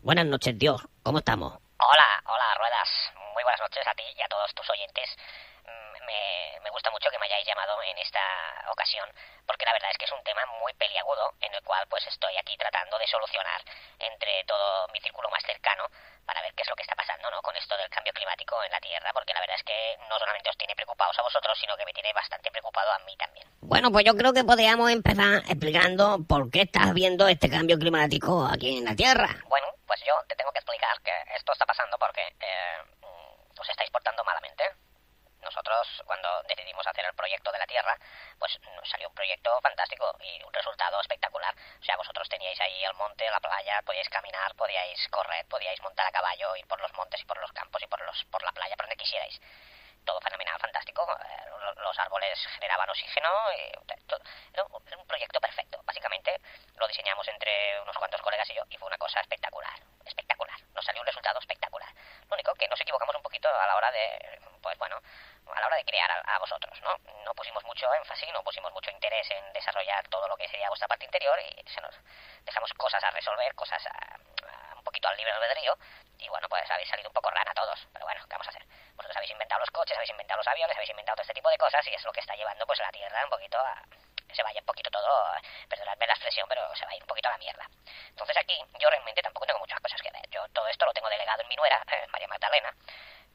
Buenas 0.01 0.25
noches, 0.25 0.57
Dios. 0.57 0.81
¿Cómo 1.03 1.19
estamos? 1.19 1.51
Hola, 1.53 2.07
hola, 2.25 2.47
Ruedas. 2.59 2.89
Muy 3.33 3.43
buenas 3.43 3.59
noches 3.59 3.83
a 3.87 3.93
ti 3.95 4.03
y 4.17 4.21
a 4.21 4.27
todos 4.27 4.53
tus 4.55 4.69
oyentes. 4.69 5.09
Mm, 5.65 6.05
Me, 6.05 6.59
me 6.63 6.69
gusta 6.71 6.91
mucho 6.91 7.07
que 7.11 7.19
me 7.19 7.25
hayáis 7.25 7.47
llamado 7.47 7.73
en 7.89 7.97
esta 7.97 8.19
ocasión, 8.71 9.07
porque 9.45 9.65
la 9.65 9.73
verdad 9.73 9.91
es 9.91 9.97
que 9.97 10.05
es 10.05 10.11
un 10.11 10.23
tema 10.23 10.45
muy 10.59 10.73
peliagudo 10.73 11.33
en 11.41 11.53
el 11.53 11.61
cual 11.63 11.85
pues 11.89 12.05
estoy 12.07 12.35
aquí 12.37 12.57
tratando 12.57 12.97
de 12.97 13.07
solucionar 13.07 13.61
entre 13.99 14.43
todo 14.45 14.87
mi 14.93 14.99
círculo 15.01 15.29
más 15.29 15.43
cercano 15.43 15.87
para 16.25 16.41
ver 16.41 16.53
qué 16.55 16.63
es 16.63 16.69
lo 16.69 16.75
que 16.75 16.83
está 16.83 16.95
pasando 16.95 17.29
¿no? 17.31 17.41
con 17.41 17.55
esto 17.55 17.75
del 17.77 17.89
cambio 17.89 18.13
climático 18.13 18.55
en 18.63 18.71
la 18.71 18.79
Tierra, 18.79 19.11
porque 19.13 19.33
la 19.33 19.41
verdad 19.41 19.57
es 19.57 19.63
que 19.63 19.97
no 20.09 20.17
solamente 20.17 20.49
os 20.49 20.57
tiene 20.57 20.75
preocupados 20.75 21.17
a 21.19 21.21
vosotros, 21.21 21.57
sino 21.59 21.75
que 21.77 21.85
me 21.85 21.93
tiene 21.93 22.13
bastante 22.13 22.49
preocupado 22.51 22.91
a 22.91 22.99
mí 22.99 23.15
también. 23.17 23.47
Bueno, 23.61 23.91
pues 23.91 24.05
yo 24.05 24.15
creo 24.15 24.33
que 24.33 24.43
podríamos 24.43 24.89
empezar 24.91 25.43
explicando 25.47 26.19
por 26.27 26.49
qué 26.49 26.61
estás 26.61 26.93
viendo 26.93 27.27
este 27.27 27.49
cambio 27.49 27.77
climático 27.77 28.45
aquí 28.45 28.77
en 28.77 28.85
la 28.85 28.95
Tierra. 28.95 29.29
Bueno, 29.47 29.67
pues 29.85 29.99
yo 30.05 30.13
te 30.27 30.35
tengo 30.35 30.51
que 30.51 30.59
explicar 30.59 31.01
que 31.01 31.11
esto 31.35 31.51
está 31.51 31.65
pasando 31.65 31.97
porque 31.97 32.21
eh, 32.39 32.77
os 33.59 33.69
estáis 33.69 33.89
portando 33.91 34.23
malamente. 34.23 34.63
Nosotros, 35.43 36.03
cuando 36.05 36.43
decidimos 36.43 36.85
hacer 36.87 37.05
el 37.05 37.13
proyecto 37.13 37.51
de 37.51 37.59
la 37.59 37.67
Tierra, 37.67 37.97
pues 38.39 38.59
nos 38.75 38.89
salió 38.89 39.09
un 39.09 39.15
proyecto 39.15 39.59
fantástico 39.61 40.15
y 40.21 40.41
un 40.43 40.53
resultado 40.53 40.99
espectacular. 41.01 41.53
O 41.81 41.83
sea, 41.83 41.97
vosotros 41.97 42.27
teníais 42.29 42.59
ahí 42.61 42.83
el 42.83 42.93
monte, 42.95 43.29
la 43.29 43.39
playa, 43.39 43.81
podíais 43.85 44.09
caminar, 44.09 44.55
podíais 44.55 45.07
correr, 45.09 45.45
podíais 45.47 45.81
montar 45.81 46.07
a 46.07 46.11
caballo, 46.11 46.55
ir 46.55 46.67
por 46.67 46.79
los 46.81 46.93
montes 46.93 47.21
y 47.21 47.25
por 47.25 47.37
los 47.39 47.51
campos 47.51 47.81
y 47.81 47.87
por, 47.87 48.01
los, 48.01 48.23
por 48.25 48.43
la 48.43 48.51
playa, 48.51 48.75
por 48.75 48.85
donde 48.85 48.97
quisierais. 48.97 49.39
Todo 50.05 50.19
fenomenal, 50.21 50.57
fantástico. 50.59 51.01
eh, 51.19 51.49
lo- 51.49 51.73
Los 51.83 51.97
árboles 51.99 52.39
generaban 52.59 52.89
oxígeno. 52.89 53.29
Un- 54.69 54.83
era 54.87 54.97
un 54.97 55.07
proyecto 55.07 55.39
perfecto. 55.41 55.81
Básicamente 55.85 56.39
lo 56.75 56.87
diseñamos 56.87 57.27
entre 57.27 57.79
unos 57.81 57.97
cuantos 57.97 58.21
colegas 58.21 58.49
y 58.49 58.55
yo 58.55 58.63
y 58.69 58.77
fue 58.77 58.87
una 58.87 58.97
cosa 58.97 59.19
espectacular. 59.21 59.73
Espectacular. 60.05 60.57
Nos 60.73 60.85
salió 60.85 61.01
un 61.01 61.07
resultado 61.07 61.39
espectacular. 61.39 61.89
Lo 62.29 62.33
único 62.35 62.53
que 62.55 62.67
nos 62.67 62.79
equivocamos 62.81 63.15
un 63.15 63.21
poquito 63.23 63.47
a 63.49 63.65
la 63.67 63.75
hora 63.75 63.91
de, 63.91 64.39
pues 64.61 64.77
bueno, 64.77 64.99
a 65.51 65.59
la 65.59 65.67
hora 65.67 65.75
de 65.77 65.85
crear 65.85 66.09
a, 66.11 66.35
a 66.35 66.39
vosotros, 66.39 66.79
¿no? 66.81 66.95
No 67.25 67.33
pusimos 67.33 67.63
mucho 67.65 67.91
énfasis, 67.93 68.31
no 68.33 68.43
pusimos 68.43 68.71
mucho 68.73 68.91
interés 68.91 69.29
en 69.31 69.53
desarrollar 69.53 70.07
todo 70.09 70.27
lo 70.27 70.37
que 70.37 70.47
sería 70.47 70.67
vuestra 70.69 70.87
parte 70.87 71.05
interior 71.05 71.39
y 71.39 71.63
se 71.69 71.81
nos 71.81 71.95
dejamos 72.45 72.71
cosas 72.73 73.03
a 73.03 73.11
resolver, 73.11 73.53
cosas 73.55 73.85
a- 73.87 74.15
a 74.71 74.75
un 74.75 74.83
poquito 74.83 75.07
al 75.07 75.17
libre 75.17 75.31
albedrío 75.33 75.77
y 76.19 76.27
bueno, 76.29 76.47
pues 76.49 76.69
habéis 76.71 76.87
salido 76.89 77.09
un 77.09 77.13
poco 77.13 77.29
rana 77.29 77.51
todos, 77.53 77.87
pero 77.91 78.05
bueno, 78.05 78.21
¿qué 78.25 78.33
vamos 78.33 78.47
a 78.47 78.49
hacer? 78.51 78.65
Vosotros 78.95 79.17
habéis 79.17 79.31
inventado 79.31 79.59
los 79.59 79.71
coches, 79.71 79.95
habéis 79.97 80.11
inventado 80.11 80.37
los 80.37 80.47
aviones, 80.47 80.75
habéis 80.75 80.89
inventado 80.91 81.15
todo 81.17 81.23
este 81.23 81.33
tipo 81.33 81.49
de 81.49 81.57
cosas 81.57 81.85
y 81.87 81.93
es 81.93 82.03
lo 82.03 82.11
que 82.13 82.19
está 82.19 82.35
llevando 82.35 82.65
pues 82.65 82.79
la 82.79 82.91
Tierra 82.91 83.23
un 83.23 83.29
poquito 83.29 83.57
a... 83.57 83.81
se 84.31 84.43
vaya 84.43 84.59
un 84.59 84.65
poquito 84.65 84.89
todo, 84.91 85.33
perdonadme 85.69 86.07
la 86.07 86.13
expresión, 86.13 86.47
pero 86.47 86.61
se 86.75 86.85
va 86.85 86.91
a 86.91 86.95
ir 86.95 87.01
un 87.03 87.07
poquito 87.07 87.27
a 87.29 87.31
la 87.31 87.37
mierda. 87.37 87.65
Entonces 88.09 88.37
aquí 88.37 88.57
yo 88.79 88.89
realmente 88.89 89.21
tampoco 89.21 89.45
tengo 89.45 89.59
muchas 89.59 89.79
cosas 89.79 90.01
que 90.01 90.11
ver. 90.11 90.27
Yo 90.29 90.47
todo 90.49 90.67
esto 90.67 90.85
lo 90.85 90.93
tengo 90.93 91.09
delegado 91.09 91.41
en 91.41 91.47
mi 91.49 91.55
nuera, 91.55 91.81
eh, 91.91 92.05
María 92.11 92.27
Magdalena, 92.27 92.73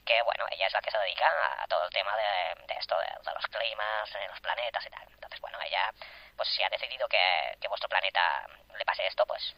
que 0.09 0.23
bueno, 0.23 0.47
ella 0.51 0.67
es 0.67 0.73
la 0.73 0.81
que 0.81 0.91
se 0.91 0.99
dedica 0.99 1.29
a 1.63 1.67
todo 1.67 1.85
el 1.85 1.91
tema 1.91 2.17
de, 2.17 2.75
esto, 2.81 2.97
de, 2.99 3.33
los 3.35 3.47
climas, 3.47 4.11
de 4.11 4.27
los 4.29 4.41
planetas 4.41 4.87
y 4.87 4.89
tal. 4.89 5.07
Entonces, 5.13 5.39
bueno, 5.41 5.61
ella, 5.61 5.93
pues 6.35 6.49
si 6.49 6.63
ha 6.63 6.69
decidido 6.71 7.07
que, 7.09 7.59
que 7.61 7.69
vuestro 7.69 7.91
planeta 7.91 8.47
le 8.75 8.85
pase 8.87 9.07
esto, 9.07 9.27
pues 9.27 9.55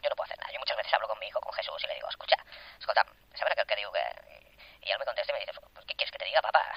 yo 0.00 0.08
no 0.08 0.14
puedo 0.14 0.26
hacer 0.26 0.38
nada. 0.38 0.52
Yo 0.52 0.60
muchas 0.60 0.76
veces 0.76 0.94
hablo 0.94 1.08
con 1.08 1.18
mi 1.18 1.26
hijo, 1.26 1.40
con 1.40 1.52
Jesús, 1.54 1.82
y 1.82 1.88
le 1.88 1.94
digo, 1.94 2.08
escucha, 2.08 2.36
escolta, 2.78 3.04
¿sabes 3.34 3.52
aquel 3.52 3.66
que 3.66 3.76
digo 3.76 3.90
que...? 3.90 4.00
Y 4.82 4.90
él 4.92 4.98
me 4.98 5.04
contesta 5.04 5.32
y 5.32 5.34
me 5.34 5.40
dice, 5.40 5.52
pues, 5.52 5.84
¿qué 5.86 5.94
quieres 5.96 6.12
que 6.12 6.18
te 6.18 6.24
diga, 6.24 6.40
papá? 6.40 6.72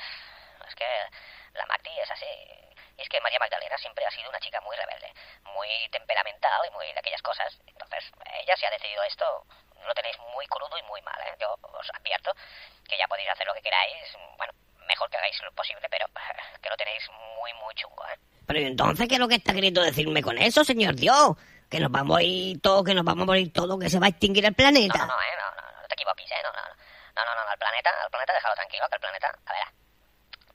Es 0.67 0.75
que 0.75 1.07
la 1.53 1.65
Magdi 1.67 1.99
es 1.99 2.09
así. 2.09 2.25
Y 2.97 3.01
es 3.01 3.09
que 3.09 3.21
María 3.21 3.39
Magdalena 3.39 3.77
siempre 3.77 4.05
ha 4.05 4.11
sido 4.11 4.29
una 4.29 4.39
chica 4.39 4.59
muy 4.61 4.75
rebelde, 4.75 5.13
muy 5.53 5.87
temperamental 5.89 6.65
y 6.65 6.71
muy 6.71 6.91
de 6.91 6.99
aquellas 6.99 7.21
cosas. 7.21 7.59
Entonces, 7.67 8.11
ella 8.41 8.57
si 8.57 8.65
ha 8.65 8.71
decidido 8.71 9.03
esto, 9.03 9.45
lo 9.85 9.93
tenéis 9.93 10.17
muy 10.33 10.45
crudo 10.47 10.77
y 10.77 10.83
muy 10.83 11.01
mal, 11.01 11.19
¿eh? 11.21 11.35
Yo 11.39 11.55
os 11.61 11.89
advierto 11.93 12.33
que 12.87 12.97
ya 12.97 13.07
podéis 13.07 13.29
hacer 13.29 13.47
lo 13.47 13.53
que 13.53 13.61
queráis, 13.61 13.95
bueno, 14.37 14.53
mejor 14.87 15.09
que 15.09 15.17
hagáis 15.17 15.41
lo 15.41 15.51
posible, 15.53 15.87
pero 15.89 16.05
que 16.61 16.69
lo 16.69 16.77
tenéis 16.77 17.03
muy, 17.37 17.53
muy 17.53 17.73
chungo, 17.75 18.05
¿eh? 18.07 18.19
Pero 18.45 18.59
¿y 18.59 18.65
entonces, 18.65 19.07
¿qué 19.07 19.15
es 19.15 19.19
lo 19.19 19.27
que 19.27 19.35
está 19.35 19.53
queriendo 19.53 19.81
decirme 19.81 20.21
con 20.21 20.37
eso, 20.37 20.63
señor 20.63 20.95
Dios? 20.95 21.37
Que 21.69 21.79
nos 21.79 21.91
vamos 21.91 22.17
a 22.17 22.21
ir 22.21 22.61
todos, 22.61 22.83
que 22.83 22.93
nos 22.93 23.05
vamos 23.05 23.23
a 23.23 23.25
morir 23.25 23.51
todos, 23.53 23.79
que 23.79 23.89
se 23.89 23.99
va 23.99 24.07
a 24.07 24.09
extinguir 24.09 24.45
el 24.45 24.53
planeta. 24.53 24.99
No, 24.99 25.07
no, 25.07 25.15
no, 25.15 25.21
¿eh? 25.21 25.35
No, 25.39 25.61
no, 25.61 25.81
no 25.81 25.87
te 25.87 25.93
equivoques, 25.95 26.29
¿eh? 26.29 26.41
No, 26.43 26.51
no, 26.51 26.61
no. 26.61 26.73
No, 27.15 27.21
no, 27.25 27.45
no, 27.45 27.51
el 27.51 27.59
planeta, 27.59 27.89
el 28.03 28.09
planeta 28.09 28.33
déjalo 28.33 28.55
tranquilo, 28.55 28.85
que 28.89 28.95
el 28.95 29.01
planeta, 29.01 29.27
a 29.45 29.53
ver, 29.53 29.67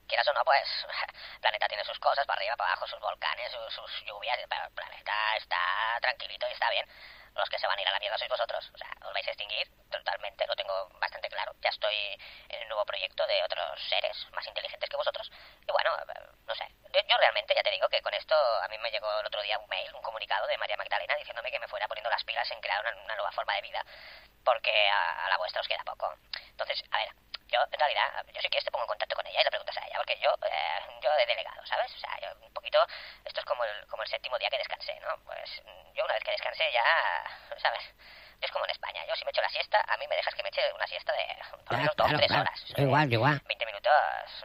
quieras 0.07 0.27
o 0.27 0.33
no, 0.33 0.43
pues, 0.43 0.67
el 1.35 1.39
planeta 1.41 1.67
tiene 1.67 1.83
sus 1.83 1.99
cosas, 1.99 2.25
para 2.25 2.39
arriba, 2.39 2.55
para 2.57 2.71
abajo, 2.71 2.87
sus 2.87 2.99
volcanes, 2.99 3.51
sus, 3.51 3.73
sus 3.73 4.05
lluvias, 4.05 4.37
pero 4.49 4.65
el 4.65 4.71
planeta 4.71 5.13
está 5.37 5.59
tranquilito 6.01 6.47
y 6.49 6.53
está 6.53 6.69
bien. 6.69 6.85
Los 7.35 7.49
que 7.49 7.59
se 7.59 7.67
van 7.67 7.77
a 7.77 7.81
ir 7.81 7.87
a 7.87 7.91
la 7.91 7.99
mierda 7.99 8.17
sois 8.17 8.29
vosotros. 8.29 8.69
O 8.73 8.77
sea, 8.77 8.91
os 9.05 9.13
vais 9.13 9.27
a 9.27 9.31
extinguir 9.31 9.67
totalmente, 9.89 10.45
lo 10.47 10.55
tengo 10.55 10.89
bastante 10.99 11.29
claro. 11.29 11.53
Ya 11.61 11.69
estoy 11.69 12.17
en 12.49 12.61
un 12.63 12.67
nuevo 12.69 12.85
proyecto 12.85 13.25
de 13.27 13.43
otros 13.43 13.79
seres 13.89 14.27
más 14.31 14.45
inteligentes 14.47 14.89
que 14.89 14.97
vosotros. 14.97 15.31
Y 15.67 15.71
bueno, 15.71 15.91
no 16.45 16.55
sé. 16.55 16.67
Yo, 17.07 17.17
realmente 17.17 17.53
ya 17.55 17.63
te 17.63 17.71
digo 17.71 17.87
que 17.89 18.01
con 18.01 18.13
esto 18.13 18.35
a 18.35 18.67
mí 18.67 18.77
me 18.79 18.91
llegó 18.91 19.07
el 19.19 19.25
otro 19.25 19.41
día 19.41 19.59
un 19.59 19.69
mail, 19.69 19.93
un 19.93 20.01
comunicado 20.01 20.47
de 20.47 20.57
María 20.57 20.77
Magdalena 20.77 21.15
diciéndome 21.15 21.51
que 21.51 21.59
me 21.59 21.67
fuera 21.67 21.87
poniendo 21.87 22.09
las 22.09 22.23
pilas 22.23 22.49
en 22.51 22.59
crear 22.61 22.81
una, 22.81 23.03
una 23.03 23.15
nueva 23.15 23.31
forma 23.31 23.55
de 23.55 23.61
vida. 23.61 23.85
Porque 24.43 24.89
a, 24.89 25.25
a 25.25 25.29
la 25.29 25.37
vuestra 25.37 25.61
os 25.61 25.67
queda 25.67 25.83
poco. 25.83 26.13
Entonces, 26.51 26.81
a 26.91 26.97
ver, 26.97 27.09
yo 27.49 27.59
en 27.71 27.79
realidad, 27.79 28.25
yo 28.27 28.41
si 28.41 28.49
quieres 28.49 28.63
te 28.63 28.71
pongo 28.71 28.85
en 28.85 28.93
contacto 28.93 29.15
con 29.15 29.25
ella 29.25 29.41
y 29.41 29.43
le 29.43 29.49
preguntas 29.49 29.77
a 29.77 29.87
ella, 29.87 29.97
porque 29.97 30.17
yo, 30.19 30.29
eh, 30.45 30.79
yo 31.01 31.09
delegado, 31.25 31.65
¿sabes? 31.65 31.93
O 31.95 31.99
sea, 31.99 32.17
yo 32.21 32.27
un 32.45 32.53
poquito, 32.53 32.77
esto 33.25 33.39
es 33.39 33.45
como 33.45 33.63
el, 33.63 33.87
como 33.87 34.03
el 34.03 34.09
séptimo 34.09 34.37
día 34.37 34.49
que 34.49 34.57
descansé, 34.57 34.99
¿no? 34.99 35.17
Pues 35.25 35.61
yo 35.93 36.05
una 36.05 36.13
vez 36.13 36.23
que 36.23 36.31
descansé 36.31 36.71
ya, 36.71 36.83
es 38.41 38.51
como 38.51 38.65
en 38.65 38.71
España, 38.71 39.01
yo 39.07 39.15
si 39.15 39.25
me 39.25 39.31
echo 39.31 39.41
la 39.41 39.49
siesta, 39.49 39.83
a 39.87 39.97
mí 39.97 40.05
me 40.07 40.15
dejas 40.15 40.33
que 40.33 40.43
me 40.43 40.49
eche 40.49 40.61
una 40.73 40.87
siesta 40.87 41.13
de 41.13 41.25
por 41.65 41.73
lo 41.73 41.77
menos 41.77 41.95
dos, 41.95 42.07
claro, 42.07 42.17
tres 42.19 42.31
horas. 42.31 42.65
Igual, 42.77 43.13
igual. 43.13 43.41
20 43.47 43.65
minutos, 43.65 43.91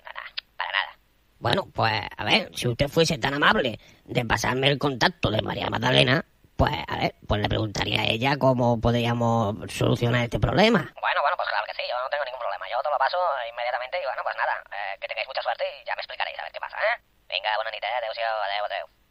nada, 0.03 0.23
para 0.57 0.73
nada. 0.73 0.99
Bueno, 1.39 1.65
pues, 1.75 2.03
a 2.17 2.25
ver, 2.25 2.51
si 2.55 2.69
usted 2.69 2.89
fuese 2.89 3.19
tan 3.19 3.35
amable 3.35 3.79
de 4.05 4.25
pasarme 4.25 4.69
el 4.69 4.79
contacto 4.79 5.31
de 5.31 5.43
María 5.43 5.69
Magdalena, 5.71 6.25
pues, 6.57 6.73
a 6.89 6.97
ver, 6.97 7.15
pues 7.27 7.41
le 7.41 7.49
preguntaría 7.49 8.01
a 8.01 8.05
ella 8.05 8.37
cómo 8.39 8.81
podríamos 8.81 9.55
solucionar 9.73 10.25
este 10.25 10.39
problema. 10.39 10.81
Bueno, 11.01 11.21
bueno, 11.21 11.37
pues 11.37 11.49
claro 11.49 11.67
que 11.67 11.75
sí, 11.75 11.83
yo 11.89 11.99
no 12.01 12.09
tengo 12.11 12.25
ningún 12.25 12.41
problema. 12.41 12.69
Yo 12.71 12.81
te 12.83 12.91
lo 12.91 12.99
paso 12.99 13.19
inmediatamente 13.51 14.01
y 14.01 14.05
bueno, 14.05 14.23
pues 14.23 14.37
nada, 14.37 14.63
eh, 14.71 14.97
que 15.01 15.09
tengáis 15.09 15.27
mucha 15.27 15.43
suerte 15.43 15.65
y 15.81 15.85
ya 15.85 15.95
me 15.95 16.01
explicaréis 16.01 16.39
a 16.39 16.43
ver 16.43 16.53
qué 16.53 16.61
pasa, 16.61 16.79
¿eh? 16.79 17.03
Venga, 17.29 17.51
buena 17.57 17.71
nit, 17.71 17.83
eh? 17.83 17.95
Adéu-siau, 17.99 18.43
adéu, 18.43 18.65
adéu. 18.65 19.04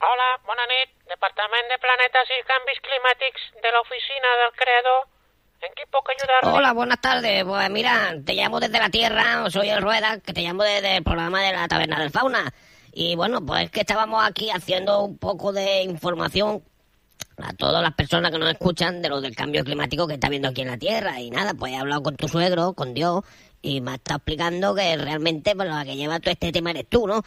Hola, 0.00 0.28
bona 0.48 0.64
nit. 0.64 0.88
Departament 1.12 1.66
de 1.68 1.76
Planetes 1.82 2.30
i 2.32 2.38
Canvis 2.48 2.78
Climàtics 2.86 3.42
de 3.60 3.72
l'Oficina 3.74 4.30
del 4.40 4.52
Creador. 4.56 5.02
¿En 5.60 5.72
qué 5.76 5.84
puedo? 5.90 6.00
Hola, 6.54 6.72
buenas 6.72 7.00
tardes. 7.02 7.44
Pues 7.44 7.68
mira, 7.68 8.14
te 8.24 8.32
llamo 8.32 8.60
desde 8.60 8.78
la 8.78 8.88
Tierra, 8.88 9.50
soy 9.50 9.68
el 9.68 9.82
Rueda, 9.82 10.18
que 10.20 10.32
te 10.32 10.40
llamo 10.40 10.62
desde 10.62 10.96
el 10.96 11.02
programa 11.02 11.42
de 11.42 11.52
la 11.52 11.68
Taberna 11.68 12.00
del 12.00 12.10
Fauna. 12.10 12.50
Y 12.92 13.14
bueno, 13.14 13.44
pues 13.44 13.64
es 13.64 13.70
que 13.70 13.80
estábamos 13.80 14.24
aquí 14.24 14.50
haciendo 14.50 15.02
un 15.02 15.18
poco 15.18 15.52
de 15.52 15.82
información 15.82 16.64
a 17.36 17.52
todas 17.52 17.82
las 17.82 17.92
personas 17.92 18.30
que 18.30 18.38
nos 18.38 18.50
escuchan 18.50 19.02
de 19.02 19.10
lo 19.10 19.20
del 19.20 19.36
cambio 19.36 19.64
climático 19.64 20.06
que 20.06 20.14
está 20.14 20.28
habiendo 20.28 20.48
aquí 20.48 20.62
en 20.62 20.68
la 20.68 20.78
Tierra. 20.78 21.20
Y 21.20 21.30
nada, 21.30 21.52
pues 21.52 21.72
he 21.72 21.76
hablado 21.76 22.02
con 22.02 22.16
tu 22.16 22.26
suegro, 22.26 22.72
con 22.72 22.94
Dios, 22.94 23.22
y 23.60 23.82
me 23.82 23.92
ha 23.92 23.94
estado 23.96 24.16
explicando 24.16 24.74
que 24.74 24.96
realmente 24.96 25.54
pues, 25.54 25.68
la 25.68 25.84
que 25.84 25.96
lleva 25.96 26.20
todo 26.20 26.32
este 26.32 26.52
tema 26.52 26.70
eres 26.70 26.88
tú, 26.88 27.06
¿no? 27.06 27.22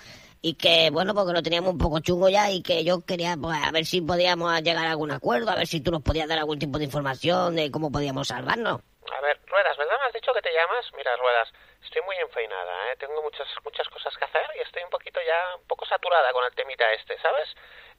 Y 0.45 0.55
que, 0.55 0.89
bueno, 0.91 1.15
porque 1.15 1.31
lo 1.31 1.41
teníamos 1.41 1.71
un 1.71 1.77
poco 1.77 2.01
chungo 2.01 2.27
ya 2.27 2.51
y 2.51 2.61
que 2.61 2.83
yo 2.83 2.99
quería, 3.07 3.37
pues, 3.41 3.55
a 3.63 3.71
ver 3.71 3.85
si 3.85 4.01
podíamos 4.01 4.51
llegar 4.61 4.85
a 4.85 4.91
algún 4.91 5.09
acuerdo, 5.09 5.49
a 5.49 5.55
ver 5.55 5.67
si 5.67 5.79
tú 5.79 5.89
nos 5.89 6.03
podías 6.03 6.27
dar 6.27 6.37
algún 6.37 6.59
tipo 6.59 6.77
de 6.77 6.83
información 6.83 7.55
de 7.55 7.71
cómo 7.71 7.89
podíamos 7.89 8.27
salvarnos. 8.27 8.81
A 9.07 9.21
ver, 9.21 9.39
Ruedas, 9.47 9.77
¿verdad? 9.77 9.95
Me 10.01 10.07
has 10.07 10.13
dicho 10.13 10.33
que 10.33 10.41
te 10.41 10.51
llamas. 10.51 10.83
Mira, 10.97 11.15
Ruedas, 11.15 11.47
estoy 11.81 12.01
muy 12.01 12.17
enfeinada, 12.17 12.91
¿eh? 12.91 12.97
Tengo 12.99 13.23
muchas, 13.23 13.47
muchas 13.63 13.87
cosas 13.87 14.11
que 14.17 14.25
hacer 14.25 14.43
y 14.57 14.59
estoy 14.59 14.83
un 14.83 14.89
poquito 14.89 15.21
ya, 15.25 15.55
un 15.55 15.65
poco 15.65 15.85
saturada 15.85 16.33
con 16.33 16.43
el 16.43 16.53
temita 16.55 16.91
este, 16.91 17.17
¿sabes? 17.21 17.47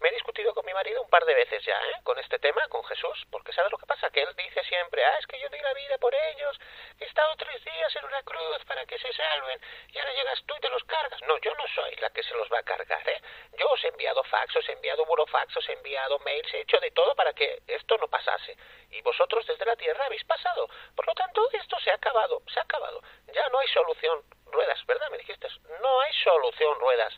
Me 0.01 0.09
he 0.09 0.13
discutido 0.13 0.53
con 0.55 0.67
mi 0.67 0.73
marido 0.73 1.03
un 1.03 1.09
par 1.09 1.25
de 1.25 1.35
veces 1.35 1.65
ya, 1.65 1.77
¿eh? 1.77 2.01
Con 2.03 2.19
este 2.19 2.39
tema, 2.39 2.67
con 2.69 2.85
Jesús, 2.85 3.27
porque 3.31 3.53
¿sabes 3.53 3.71
lo 3.71 3.79
que 3.79 3.87
pasa? 3.87 4.11
Que 4.11 4.23
él 4.23 4.35
dice 4.37 4.63
siempre, 4.65 5.05
ah, 5.05 5.17
es 5.19 5.27
que 5.27 5.39
yo 5.39 5.49
di 5.49 5.59
la 5.61 5.73
vida 5.75 5.99
por 5.99 6.15
ellos, 6.15 6.59
he 7.01 7.05
estado 7.05 7.35
tres 7.37 7.63
días 7.65 7.97
en 7.97 8.05
una 8.05 8.23
cruz 8.23 8.65
para 8.67 8.85
que 8.87 8.99
se 8.99 9.13
salven, 9.13 9.61
y 9.93 9.99
ahora 9.99 10.13
llegas 10.13 10.43
tú 10.47 10.55
y 10.57 10.61
te 10.61 10.69
los 10.69 10.85
cargas. 10.85 11.21
No, 11.23 11.39
yo 11.39 11.55
no 11.55 11.65
soy 11.75 11.95
la 11.97 12.11
que 12.11 12.23
se 12.23 12.35
los 12.35 12.51
va 12.53 12.59
a 12.59 12.63
cargar, 12.63 13.09
¿eh? 13.09 13.21
Yo 13.59 13.69
os 13.69 13.85
he 13.85 13.89
enviado 13.89 14.23
fax, 14.25 14.57
os 14.57 14.69
he 14.69 14.73
enviado 14.73 15.05
burofax, 15.05 15.57
os 15.57 15.69
he 15.69 15.73
enviado 15.73 16.19
mails, 16.21 16.53
he 16.55 16.61
hecho 16.61 16.79
de 16.81 16.91
todo 16.91 17.15
para 17.15 17.33
que 17.33 17.63
esto 17.67 17.97
no 17.99 18.09
pasase. 18.09 18.57
Y 18.91 19.01
vosotros 19.03 19.47
desde 19.47 19.65
la 19.65 19.77
Tierra 19.77 20.07
habéis 20.07 20.25
pasado. 20.25 20.69
Por 20.95 21.07
lo 21.07 21.15
tanto, 21.15 21.49
esto 21.53 21.79
se 21.81 21.91
ha 21.91 21.95
acabado, 21.95 22.43
se 22.53 22.59
ha 22.59 22.63
acabado. 22.63 23.03
Ya 23.33 23.49
no 23.49 23.59
hay 23.59 23.69
solución. 23.69 24.23
Ruedas, 24.47 24.85
¿verdad? 24.87 25.11
Me 25.11 25.19
dijiste. 25.19 25.49
No 25.83 26.01
hay 26.01 26.13
solución, 26.13 26.79
Ruedas. 26.79 27.15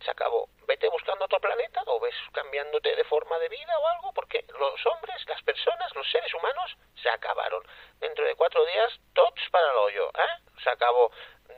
Se 0.00 0.10
acabó. 0.10 0.48
Vete 0.66 0.88
buscando 0.88 1.24
otro 1.24 1.40
planeta 1.40 1.82
o 1.86 2.00
ves 2.00 2.14
cambiándote 2.32 2.94
de 2.94 3.04
forma 3.04 3.38
de 3.38 3.48
vida 3.48 3.78
o 3.78 3.86
algo, 3.88 4.12
porque 4.12 4.44
los 4.48 4.86
hombres, 4.86 5.16
las 5.28 5.42
personas, 5.42 5.94
los 5.94 6.10
seres 6.10 6.32
humanos 6.34 6.76
se 7.02 7.08
acabaron. 7.08 7.62
Dentro 8.00 8.24
de 8.24 8.34
cuatro 8.34 8.64
días, 8.66 9.00
tots 9.14 9.48
para 9.50 9.70
el 9.70 9.76
hoyo, 9.78 10.08
¿eh? 10.10 10.42
Se 10.62 10.70
acabó. 10.70 11.10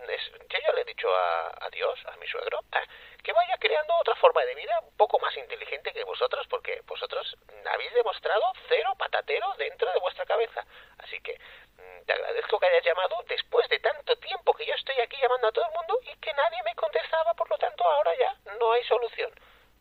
Yo 0.06 0.58
ya 0.58 0.72
le 0.72 0.82
he 0.82 0.84
dicho 0.84 1.08
a, 1.08 1.66
a 1.66 1.70
Dios, 1.70 1.98
a 2.06 2.16
mi 2.16 2.26
suegro, 2.26 2.60
¿eh? 2.72 2.86
que 3.22 3.32
vaya 3.32 3.56
creando 3.58 3.94
otra 4.00 4.14
forma 4.16 4.42
de 4.44 4.54
vida 4.54 4.78
un 4.82 4.96
poco 4.96 5.18
más 5.18 5.36
inteligente 5.36 5.92
que 5.92 6.04
vosotros, 6.04 6.46
porque 6.48 6.80
vosotros 6.86 7.36
habéis 7.70 7.92
demostrado 7.94 8.52
cero 8.68 8.94
patatero 8.98 9.54
dentro 9.58 9.92
de 9.92 10.00
vuestra 10.00 10.24
cabeza. 10.24 10.64
Así 10.98 11.20
que 11.20 11.34
mm, 11.34 12.06
te 12.06 12.12
agradezco 12.12 12.58
que 12.58 12.66
hayas 12.66 12.84
llamado 12.84 13.16
después 13.28 13.68
de 13.68 13.78
tanto 13.80 14.16
tiempo 14.16 14.54
que 14.54 14.66
yo 14.66 14.74
estoy 14.74 14.98
aquí 15.00 15.16
llamando 15.20 15.48
a 15.48 15.52
todo 15.52 15.64
el 15.66 15.76
mundo 15.76 16.00
y 16.02 16.16
que 16.20 16.32
nadie 16.32 16.62
me 16.64 16.74
contestaba, 16.74 17.34
por 17.34 17.50
lo 17.50 17.58
tanto 17.58 17.84
ahora 17.84 18.12
ya 18.18 18.34
no 18.58 18.72
hay 18.72 18.84
solución. 18.84 19.30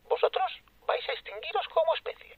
Vosotros 0.04 0.52
vais 0.86 1.08
a 1.08 1.12
extinguiros 1.12 1.66
como 1.68 1.94
especie. 1.94 2.36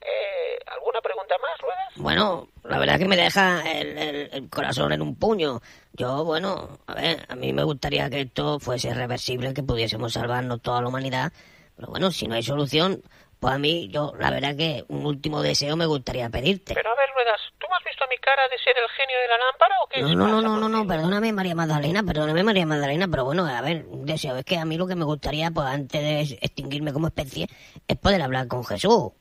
Eh, 0.00 0.58
¿Alguna 0.66 1.00
pregunta 1.00 1.34
más, 1.38 1.58
Ruedas? 1.60 1.92
Bueno, 1.96 2.48
la 2.62 2.78
verdad 2.78 2.98
que 2.98 3.08
me 3.08 3.16
deja 3.16 3.62
el 3.70 4.50
corazón 4.50 4.92
en 4.92 5.00
un 5.00 5.18
puño. 5.18 5.60
Yo, 5.96 6.24
bueno, 6.24 6.80
a 6.88 6.94
ver, 6.94 7.24
a 7.28 7.36
mí 7.36 7.52
me 7.52 7.62
gustaría 7.62 8.10
que 8.10 8.22
esto 8.22 8.58
fuese 8.58 8.92
reversible, 8.92 9.54
que 9.54 9.62
pudiésemos 9.62 10.12
salvarnos 10.12 10.60
toda 10.60 10.82
la 10.82 10.88
humanidad. 10.88 11.32
Pero 11.76 11.88
bueno, 11.88 12.10
si 12.10 12.26
no 12.26 12.34
hay 12.34 12.42
solución, 12.42 13.00
pues 13.38 13.54
a 13.54 13.58
mí, 13.58 13.88
yo, 13.90 14.12
la 14.18 14.30
verdad 14.30 14.56
que 14.56 14.84
un 14.88 15.06
último 15.06 15.40
deseo 15.40 15.76
me 15.76 15.86
gustaría 15.86 16.28
pedirte. 16.30 16.74
Pero 16.74 16.90
a 16.90 16.96
ver, 16.96 17.08
Ruedas, 17.14 17.40
¿tú 17.58 17.66
me 17.70 17.76
has 17.76 17.84
visto 17.84 18.04
mi 18.10 18.18
cara 18.18 18.42
de 18.48 18.58
ser 18.58 18.76
el 18.76 18.88
genio 18.90 19.20
de 19.20 19.28
la 19.28 19.38
lámpara 19.38 19.76
o 19.84 19.88
qué? 19.88 20.02
No, 20.02 20.14
no, 20.14 20.26
no, 20.26 20.42
no, 20.42 20.56
no, 20.56 20.68
no, 20.68 20.84
perdóname 20.84 21.32
María 21.32 21.54
Magdalena, 21.54 22.02
perdóname 22.02 22.42
María 22.42 22.66
Magdalena, 22.66 23.06
pero 23.06 23.24
bueno, 23.24 23.46
a 23.46 23.60
ver, 23.60 23.84
un 23.86 24.04
deseo, 24.04 24.36
es 24.36 24.44
que 24.44 24.58
a 24.58 24.64
mí 24.64 24.76
lo 24.76 24.88
que 24.88 24.96
me 24.96 25.04
gustaría, 25.04 25.52
pues 25.52 25.68
antes 25.68 26.02
de 26.02 26.38
extinguirme 26.42 26.92
como 26.92 27.06
especie, 27.06 27.46
es 27.86 27.96
poder 27.98 28.20
hablar 28.20 28.48
con 28.48 28.64
Jesús, 28.64 29.12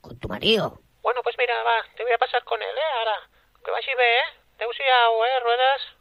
con 0.00 0.18
tu 0.18 0.26
marido. 0.26 0.80
Bueno, 1.02 1.20
pues 1.22 1.36
mira, 1.38 1.54
va, 1.62 1.84
te 1.96 2.02
voy 2.02 2.12
a 2.12 2.18
pasar 2.18 2.42
con 2.42 2.60
él, 2.60 2.76
¿eh? 2.76 2.98
Ahora, 2.98 3.30
que 3.64 3.70
vas 3.70 3.84
y 3.86 3.94
ve, 3.96 4.16
¿eh? 4.18 4.40
Te 4.58 4.66
usiao, 4.66 5.24
¿eh, 5.24 5.40
Ruedas? 5.44 5.95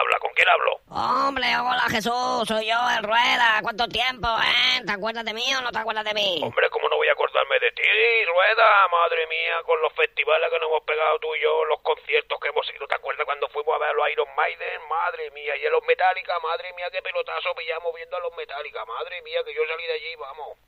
Habla. 0.00 0.18
¿Con 0.18 0.32
quién 0.32 0.48
hablo? 0.48 0.80
Hombre, 0.88 1.46
hola 1.56 1.86
Jesús, 1.88 2.48
soy 2.48 2.66
yo, 2.66 2.78
el 2.96 3.04
Rueda, 3.04 3.60
¿cuánto 3.62 3.86
tiempo, 3.88 4.26
eh? 4.26 4.82
¿Te 4.84 4.92
acuerdas 4.92 5.24
de 5.24 5.34
mí 5.34 5.46
o 5.54 5.60
no 5.60 5.70
te 5.70 5.78
acuerdas 5.78 6.04
de 6.04 6.14
mí? 6.14 6.40
Hombre, 6.42 6.68
¿cómo 6.70 6.88
no 6.88 6.96
voy 6.96 7.08
a 7.08 7.12
acordarme 7.12 7.58
de 7.60 7.70
ti, 7.72 7.82
Rueda? 8.26 8.88
Madre 8.88 9.26
mía, 9.28 9.62
con 9.64 9.80
los 9.80 9.92
festivales 9.94 10.50
que 10.50 10.58
nos 10.58 10.68
hemos 10.68 10.82
pegado 10.82 11.18
tú 11.20 11.34
y 11.34 11.40
yo, 11.40 11.64
los 11.66 11.80
conciertos 11.80 12.40
que 12.40 12.48
hemos 12.48 12.66
ido. 12.74 12.86
¿Te 12.88 12.96
acuerdas 12.96 13.24
cuando 13.24 13.48
fuimos 13.48 13.74
a 13.74 13.78
ver 13.78 13.90
a 13.90 13.92
los 13.92 14.10
Iron 14.10 14.28
Maiden? 14.34 14.80
Madre 14.88 15.30
mía, 15.30 15.56
y 15.56 15.66
a 15.66 15.70
los 15.70 15.84
Metallica, 15.84 16.38
madre 16.40 16.72
mía, 16.74 16.88
qué 16.90 17.02
pelotazo 17.02 17.54
pillamos 17.54 17.94
viendo 17.94 18.16
a 18.16 18.20
los 18.20 18.34
Metallica. 18.36 18.84
Madre 18.84 19.22
mía, 19.22 19.40
que 19.44 19.54
yo 19.54 19.62
salí 19.68 19.86
de 19.86 19.92
allí, 19.92 20.16
vamos. 20.16 20.58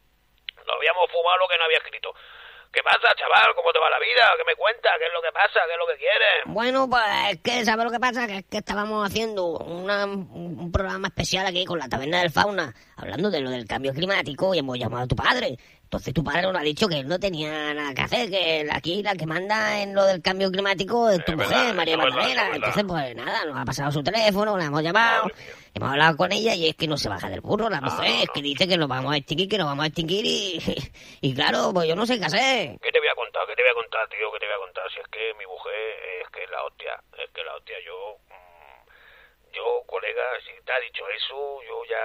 Nos 0.66 0.76
habíamos 0.76 1.10
fumado 1.10 1.38
lo 1.38 1.48
que 1.48 1.58
no 1.58 1.64
había 1.64 1.78
escrito. 1.78 2.14
¿Qué 2.72 2.80
pasa, 2.82 3.14
chaval? 3.18 3.54
¿Cómo 3.54 3.70
te 3.70 3.78
va 3.78 3.90
la 3.90 3.98
vida? 3.98 4.24
¿Qué 4.38 4.44
me 4.46 4.56
cuentas? 4.56 4.92
¿Qué 4.98 5.04
es 5.04 5.12
lo 5.12 5.20
que 5.20 5.32
pasa? 5.32 5.60
¿Qué 5.66 5.72
es 5.72 5.78
lo 5.78 5.86
que 5.92 5.98
quieres? 5.98 6.42
Bueno, 6.46 6.88
pues 6.88 7.02
es 7.30 7.40
que, 7.42 7.64
¿sabes 7.66 7.84
lo 7.84 7.90
que 7.90 8.00
pasa? 8.00 8.26
Que 8.26 8.38
es 8.38 8.44
que 8.50 8.58
estábamos 8.58 9.06
haciendo 9.06 9.44
una- 9.58 10.06
un 10.06 10.72
programa 10.72 11.08
especial 11.08 11.46
aquí 11.46 11.66
con 11.66 11.78
la 11.78 11.88
Taberna 11.88 12.20
del 12.20 12.30
Fauna, 12.30 12.74
hablando 12.96 13.30
de 13.30 13.40
lo 13.40 13.50
del 13.50 13.66
cambio 13.66 13.92
climático 13.92 14.54
y 14.54 14.58
hemos 14.60 14.78
llamado 14.78 15.04
a 15.04 15.06
tu 15.06 15.14
padre. 15.16 15.58
Entonces 15.82 16.14
tu 16.14 16.24
padre 16.24 16.42
nos 16.50 16.56
ha 16.56 16.64
dicho 16.64 16.88
que 16.88 17.00
él 17.00 17.06
no 17.08 17.18
tenía 17.20 17.74
nada 17.74 17.92
que 17.92 18.00
hacer, 18.00 18.30
que 18.30 18.66
aquí 18.72 19.02
la 19.02 19.14
que 19.16 19.26
manda 19.26 19.78
en 19.82 19.94
lo 19.94 20.04
del 20.06 20.22
cambio 20.22 20.50
climático 20.50 21.10
es 21.10 21.22
tu 21.26 21.32
Es 21.32 21.36
mujer, 21.38 21.50
verdad, 21.58 21.74
María 21.74 21.96
Magdalena. 21.98 22.50
Entonces, 22.54 22.84
pues 22.88 23.14
nada, 23.14 23.44
nos 23.44 23.58
ha 23.58 23.64
pasado 23.66 23.92
su 23.92 24.02
teléfono, 24.02 24.56
la 24.56 24.64
hemos 24.64 24.82
llamado, 24.82 25.30
hemos 25.74 25.90
hablado 25.90 26.16
con 26.16 26.32
ella 26.32 26.54
y 26.54 26.68
es 26.68 26.76
que 26.76 26.86
no 26.86 26.96
se 26.96 27.08
baja 27.08 27.28
del 27.28 27.40
burro 27.40 27.68
la 27.70 27.80
mujer, 27.80 28.06
es 28.22 28.30
que 28.30 28.42
dice 28.42 28.66
que 28.68 28.76
nos 28.76 28.88
vamos 28.88 29.12
a 29.12 29.16
extinguir, 29.16 29.48
que 29.48 29.58
nos 29.58 29.66
vamos 29.66 29.84
a 29.84 29.88
extinguir 29.88 30.24
y, 30.26 30.58
y 31.20 31.34
claro, 31.34 31.70
pues 31.72 31.88
yo 31.88 31.96
no 31.96 32.06
sé 32.06 32.18
qué 32.18 32.24
hacer. 32.26 32.78
¿Qué 32.80 32.92
te 32.92 32.98
voy 32.98 33.08
a 33.08 33.14
contar? 33.14 33.46
¿Qué 33.46 33.54
te 33.56 33.62
voy 33.62 33.70
a 33.70 33.74
contar, 33.74 34.08
tío? 34.08 34.32
¿Qué 34.32 34.38
te 34.38 34.46
voy 34.46 34.54
a 34.54 34.58
contar? 34.58 34.90
Si 34.92 35.00
es 35.00 35.08
que 35.08 35.34
mi 35.34 35.46
mujer 35.46 35.74
es 36.22 36.28
que 36.30 36.46
la 36.48 36.64
hostia. 36.64 37.02
Es 37.18 37.30
que 37.30 37.44
la 37.44 37.54
hostia, 37.56 37.76
yo... 37.84 38.16
mm, 38.28 39.52
Yo, 39.52 39.82
colega, 39.86 40.24
si 40.46 40.52
te 40.64 40.72
ha 40.72 40.80
dicho 40.80 41.04
eso, 41.08 41.60
yo 41.68 41.84
ya 41.84 42.00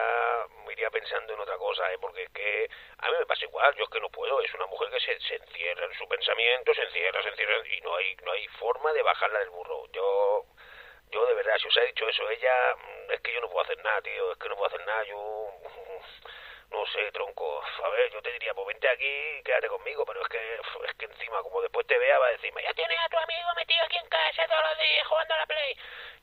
me 0.66 0.74
iría 0.74 0.90
pensando 0.90 1.34
en 1.34 1.40
otra 1.40 1.58
cosa, 1.58 1.84
¿eh? 1.94 1.98
Porque 2.02 2.24
es 2.24 2.30
que 2.32 2.70
a 3.00 3.08
mí 3.10 3.16
me 3.20 3.26
pasa 3.26 3.46
igual, 3.46 3.74
yo 3.78 3.84
es 3.86 3.90
que 3.90 4.02
no 4.02 4.10
puedo. 4.10 4.42
Es 4.42 4.54
una 4.54 4.68
mujer 4.68 4.90
que 4.92 5.00
se, 5.00 5.20
se 5.28 5.36
encierra 5.36 5.86
en 5.86 5.94
su 5.98 6.06
pensamiento, 6.08 6.74
se 6.74 6.84
encierra, 6.84 7.24
se 7.24 7.30
encierra 7.30 7.56
y 7.72 7.80
no 7.82 7.96
hay, 7.96 8.16
no 8.26 8.32
hay 8.34 8.46
forma 8.60 8.92
de 8.94 9.02
bajarla 9.04 9.40
del 9.40 9.50
burro. 9.50 9.88
Yo... 9.94 10.46
Yo 11.12 11.26
de 11.26 11.34
verdad, 11.34 11.58
si 11.60 11.68
os 11.68 11.78
ha 11.78 11.82
dicho 11.82 12.08
eso 12.08 12.30
ella, 12.30 12.76
mm, 12.76 13.12
es 13.12 13.22
que 13.22 13.34
yo 13.34 13.42
no 13.42 13.50
puedo 13.50 13.64
hacer 13.64 13.78
nada, 13.84 14.02
tío, 14.02 14.32
es 14.32 14.38
que 14.38 14.50
no 14.50 14.56
puedo 14.56 14.68
hacer 14.68 14.86
nada, 14.86 15.04
yo... 15.06 15.48
No 16.72 16.86
sé, 16.88 17.12
tronco. 17.12 17.62
A 17.84 17.90
ver, 17.90 18.12
yo 18.12 18.22
te 18.22 18.32
diría, 18.34 18.54
pues 18.54 18.68
vente 18.68 18.90
aquí 18.90 19.38
y 19.40 19.44
quédate 19.44 19.68
conmigo, 19.68 20.06
pero 20.06 20.22
es 20.22 20.28
que 20.28 20.56
es 20.56 20.94
que 20.96 21.06
encima, 21.06 21.42
como 21.44 21.62
después 21.62 21.88
te 21.88 21.98
vea, 21.98 22.20
va 22.20 22.28
a 22.28 22.32
decirme, 22.32 22.64
ya 22.64 22.74
tienes 22.74 22.98
a 23.00 23.10
tu 23.10 23.18
amigo 23.18 23.50
metido 23.56 23.84
aquí 23.86 23.98
en 23.98 24.10
casa 24.10 24.48
todos 24.48 24.64
los 24.70 24.78
días 24.80 25.08
jugando 25.08 25.34
a 25.34 25.38
la 25.38 25.46
Play. 25.46 25.78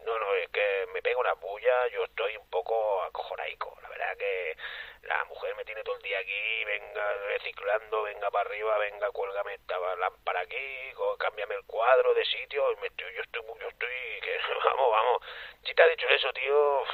No, 0.04 0.18
no, 0.18 0.34
es 0.34 0.50
que 0.50 0.86
me 0.92 1.02
pega 1.02 1.18
una 1.18 1.32
bulla, 1.34 1.88
yo 1.88 2.04
estoy 2.04 2.36
un 2.36 2.48
poco 2.50 3.02
acojonaico. 3.04 3.78
La 3.82 3.88
verdad 3.88 4.16
que 4.18 4.56
la 5.02 5.24
mujer 5.24 5.54
me 5.56 5.64
tiene 5.64 5.82
todo 5.82 5.96
el 5.96 6.02
día 6.02 6.18
aquí, 6.18 6.64
venga 6.64 7.12
reciclando, 7.28 8.02
venga 8.02 8.30
para 8.30 8.48
arriba, 8.48 8.78
venga, 8.78 9.10
cuélgame 9.10 9.54
esta 9.54 9.78
lámpara 9.96 10.40
aquí, 10.40 10.92
cámbiame 11.18 11.54
el 11.54 11.64
cuadro 11.64 12.14
de 12.14 12.24
sitio, 12.24 12.64
me 12.80 12.88
estoy, 12.88 13.14
yo 13.14 13.22
estoy, 13.22 13.42
yo 13.60 13.68
estoy, 13.68 14.20
que, 14.20 14.38
vamos, 14.64 14.90
vamos. 14.90 15.22
Si 15.64 15.74
te 15.74 15.82
ha 15.82 15.88
dicho 15.88 16.08
eso, 16.08 16.32
tío, 16.32 16.84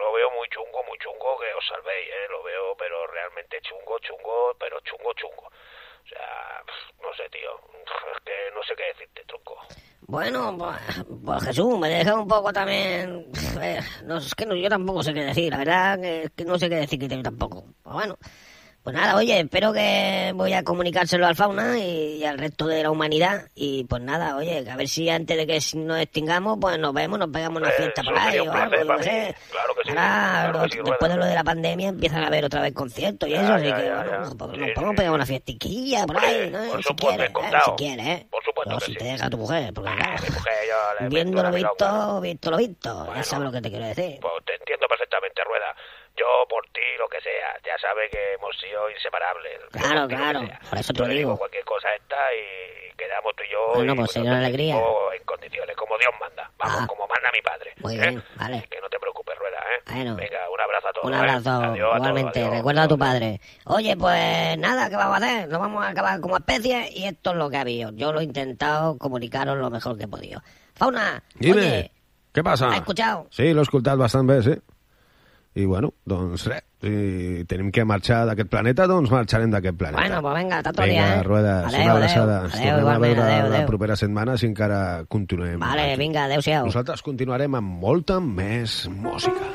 lo 0.00 0.12
veo 0.12 0.30
muy 0.32 0.48
chungo, 0.48 0.82
muy 0.84 0.98
chungo 0.98 1.38
que 1.38 1.52
os 1.54 1.66
salvéis, 1.66 2.08
¿eh? 2.08 2.26
Lo 2.30 2.42
veo, 2.42 2.74
pero 2.76 3.06
realmente 3.06 3.60
chungo, 3.62 3.98
chungo, 4.00 4.56
pero 4.58 4.80
chungo, 4.80 5.12
chungo. 5.14 5.46
O 5.46 6.08
sea, 6.08 6.62
no 7.02 7.12
sé, 7.14 7.28
tío, 7.30 7.52
es 7.84 8.20
que 8.24 8.32
no 8.54 8.62
sé 8.62 8.74
qué 8.74 8.84
decirte, 8.84 9.24
tronco. 9.26 9.58
Bueno, 10.02 10.56
pues, 11.24 11.44
Jesús, 11.44 11.78
me 11.78 11.88
deja 11.88 12.14
un 12.14 12.26
poco 12.26 12.52
también... 12.52 13.30
eh, 13.62 13.80
no, 14.04 14.16
es 14.16 14.34
que 14.34 14.46
no, 14.46 14.56
yo 14.56 14.68
tampoco 14.68 15.02
sé 15.02 15.14
qué 15.14 15.24
decir, 15.24 15.52
la 15.52 15.58
verdad 15.58 16.00
que, 16.00 16.30
que 16.36 16.44
no 16.44 16.58
sé 16.58 16.68
qué 16.68 16.76
decir 16.76 16.98
que 16.98 17.22
tampoco. 17.22 17.64
Pues 17.82 17.94
bueno, 17.94 18.18
pues 18.82 18.96
nada, 18.96 19.14
oye, 19.16 19.38
espero 19.40 19.72
que 19.72 20.32
voy 20.34 20.52
a 20.54 20.62
comunicárselo 20.64 21.26
al 21.26 21.36
fauna 21.36 21.78
y, 21.78 22.16
y 22.16 22.24
al 22.24 22.38
resto 22.38 22.66
de 22.66 22.82
la 22.82 22.90
humanidad. 22.90 23.48
Y 23.54 23.84
pues 23.84 24.02
nada, 24.02 24.36
oye, 24.36 24.64
a 24.70 24.76
ver 24.76 24.88
si 24.88 25.08
antes 25.10 25.36
de 25.36 25.46
que 25.46 25.60
nos 25.78 25.98
extingamos, 26.00 26.58
pues 26.60 26.78
nos 26.78 26.92
vemos, 26.94 27.18
nos 27.18 27.28
pegamos 27.28 27.60
una 27.60 27.70
fiesta 27.72 28.02
por 28.02 28.18
ahí 28.18 28.38
o 28.38 28.52
algo, 28.52 28.76
yo 28.82 28.96
qué 28.96 29.02
sé. 29.04 29.36
Claro 29.50 29.74
que 29.74 29.82
sí, 29.84 29.90
Ahora, 29.90 30.40
claro 30.40 30.52
lo- 30.52 30.64
que 30.64 30.70
sí, 30.70 30.78
después 30.84 31.10
de 31.10 31.16
lo 31.18 31.24
de 31.26 31.34
la 31.34 31.44
pandemia, 31.44 31.88
empiezan 31.88 32.22
a 32.24 32.26
haber 32.28 32.44
otra 32.44 32.62
vez 32.62 32.72
conciertos 32.72 33.28
y 33.28 33.32
Ya, 33.32 33.42
eso, 33.42 33.48
ya, 33.50 33.54
así 33.56 33.72
que, 33.82 33.84
ya, 33.88 33.94
bueno, 33.96 34.18
nos 34.20 34.34
podemos 34.34 34.90
sí. 34.90 34.96
pegar 34.96 35.12
una 35.12 35.26
fiestiquilla 35.26 36.06
por 36.06 36.16
ahí, 36.18 36.50
¿no? 36.50 36.58
Por 36.70 36.82
si 36.82 36.94
quieres, 36.94 37.30
¿eh? 37.30 37.32
si 37.64 37.70
quieres, 37.76 38.06
¿eh? 38.06 38.26
Por 38.30 38.44
supuesto 38.44 38.70
Pero 38.78 38.80
si 38.80 38.94
te 38.94 39.04
deja 39.04 39.30
tu 39.30 39.36
mujer, 39.36 39.74
porque 39.74 39.90
claro, 39.92 41.08
viendo 41.08 41.42
lo 41.42 41.50
visto, 41.52 42.20
visto 42.20 42.50
lo 42.50 42.56
visto, 42.56 43.14
ya 43.14 43.22
sabes 43.24 43.44
lo 43.44 43.52
que 43.52 43.60
te 43.60 43.70
quiero 43.70 43.86
decir. 43.86 44.18
Pues 44.20 44.32
te 44.46 44.54
entiendo 44.54 44.86
perfectamente, 44.88 45.42
Rueda. 45.44 45.76
Yo 46.20 46.28
por 46.52 46.62
ti, 46.76 46.84
lo 47.00 47.08
que 47.08 47.20
sea. 47.24 47.50
Ya 47.64 47.72
sabes 47.80 48.10
que 48.12 48.20
hemos 48.36 48.52
sido 48.60 48.90
inseparables. 48.90 49.56
Claro, 49.72 50.00
lo 50.04 50.08
claro, 50.08 50.40
por 50.68 50.78
eso 50.78 50.92
te 50.92 51.00
lo 51.00 51.08
digo. 51.08 51.36
cualquier 51.38 51.64
cosa 51.64 51.88
esta 51.96 52.16
y 52.36 52.92
quedamos 52.96 53.32
tú 53.36 53.42
y 53.44 53.52
yo. 53.52 53.60
Bueno, 53.74 53.92
y 53.94 53.96
pues 53.96 54.16
alegría. 54.16 54.76
en 54.76 55.24
condiciones, 55.24 55.74
como 55.76 55.96
Dios 55.96 56.12
manda. 56.20 56.44
Vamos, 56.58 56.78
Ah. 56.82 56.86
como 56.86 57.06
manda 57.08 57.28
mi 57.32 57.40
padre. 57.40 57.72
Muy 57.80 57.94
¿eh? 57.96 58.00
bien, 58.00 58.24
vale. 58.36 58.66
Que 58.70 58.80
no 58.82 58.88
te 58.90 58.98
preocupes, 59.00 59.34
Rueda, 59.38 59.58
¿eh? 59.72 59.80
Bueno. 59.94 60.16
Venga, 60.16 60.40
un 60.52 60.60
abrazo 60.60 60.88
a 60.88 60.92
todos. 60.92 61.06
Un 61.08 61.14
¿eh? 61.14 61.16
abrazo, 61.16 61.50
Adiós 61.50 61.56
a 61.56 61.72
todos, 61.72 61.96
igualmente. 61.96 62.40
adiós. 62.40 62.54
Recuerda 62.54 62.82
a 62.82 62.88
tu 62.88 62.98
padre. 62.98 63.40
Oye, 63.64 63.96
pues 63.96 64.58
nada, 64.58 64.90
¿qué 64.90 64.96
vamos 64.96 65.14
a 65.14 65.24
hacer? 65.26 65.48
Nos 65.48 65.58
vamos 65.60 65.84
a 65.84 65.88
acabar 65.88 66.20
como 66.20 66.36
especie 66.36 66.90
y 66.92 67.06
esto 67.06 67.30
es 67.30 67.36
lo 67.36 67.48
que 67.48 67.56
ha 67.56 67.60
habido. 67.62 67.90
Yo 67.94 68.12
lo 68.12 68.20
he 68.20 68.24
intentado 68.24 68.98
comunicaros 68.98 69.56
lo 69.56 69.70
mejor 69.70 69.96
que 69.96 70.04
he 70.04 70.08
podido. 70.08 70.42
Fauna, 70.74 71.22
Dime, 71.34 71.56
oye, 71.62 71.90
què 72.34 72.42
passa? 72.44 72.68
¿has 72.68 72.76
escuchado? 72.76 73.26
Sí, 73.30 73.52
l'he 73.54 73.62
escoltat 73.62 73.96
bastant 73.98 74.28
bé, 74.28 74.42
sí. 74.42 74.54
I 75.52 75.64
bueno, 75.66 75.92
doncs 76.06 76.44
res, 76.46 76.62
si 76.80 77.44
tenim 77.50 77.72
que 77.74 77.82
marxar 77.84 78.20
d'aquest 78.28 78.48
planeta, 78.52 78.86
doncs 78.86 79.10
marxarem 79.10 79.50
d'aquest 79.50 79.76
planeta. 79.76 79.98
Bueno, 80.00 80.20
pues 80.22 80.34
venga, 80.38 80.62
tanto 80.62 80.82
Vinga, 80.82 80.92
día, 80.94 81.16
¿eh? 81.18 81.22
Ruedas, 81.24 81.64
Adeu, 81.66 81.80
una 81.80 81.82
adeu. 81.82 81.96
abraçada. 81.96 82.36
Adeu, 82.36 82.44
Ens 82.44 82.52
tornem 82.54 82.70
a 82.74 82.78
igualment, 82.80 83.02
veure 83.16 83.22
adeu, 83.32 83.50
la 83.50 83.56
adeu. 83.56 83.66
propera 83.66 83.96
setmana 83.96 84.38
si 84.38 84.46
encara 84.46 85.04
continuem. 85.08 85.58
Vale, 85.58 85.88
aquí. 85.90 85.98
vinga, 85.98 86.24
adeu-siau. 86.30 86.66
Nosaltres 86.70 87.02
continuarem 87.02 87.54
amb 87.58 87.80
molta 87.82 88.20
més 88.20 88.84
música. 88.94 89.50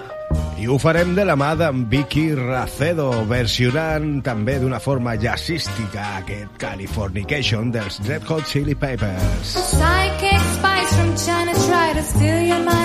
I 0.59 0.67
ho 0.67 0.77
farem 0.79 1.13
de 1.15 1.23
la 1.27 1.35
mà 1.39 1.53
d'en 1.55 1.85
Vicky 1.89 2.33
Racedo, 2.35 3.09
versionant 3.27 4.21
també 4.23 4.57
d'una 4.59 4.79
forma 4.79 5.15
jazzística 5.19 6.17
aquest 6.19 6.57
Californication 6.59 7.71
dels 7.71 7.99
Red 8.07 8.23
Hot 8.29 8.43
Chili 8.51 8.75
Peppers. 8.75 9.55
Psychic 9.55 10.39
spies 10.59 10.95
from 10.95 11.15
China 11.15 11.53
try 11.67 11.93
to 11.93 12.03
steal 12.03 12.41
your 12.51 12.59
mind's 12.63 12.84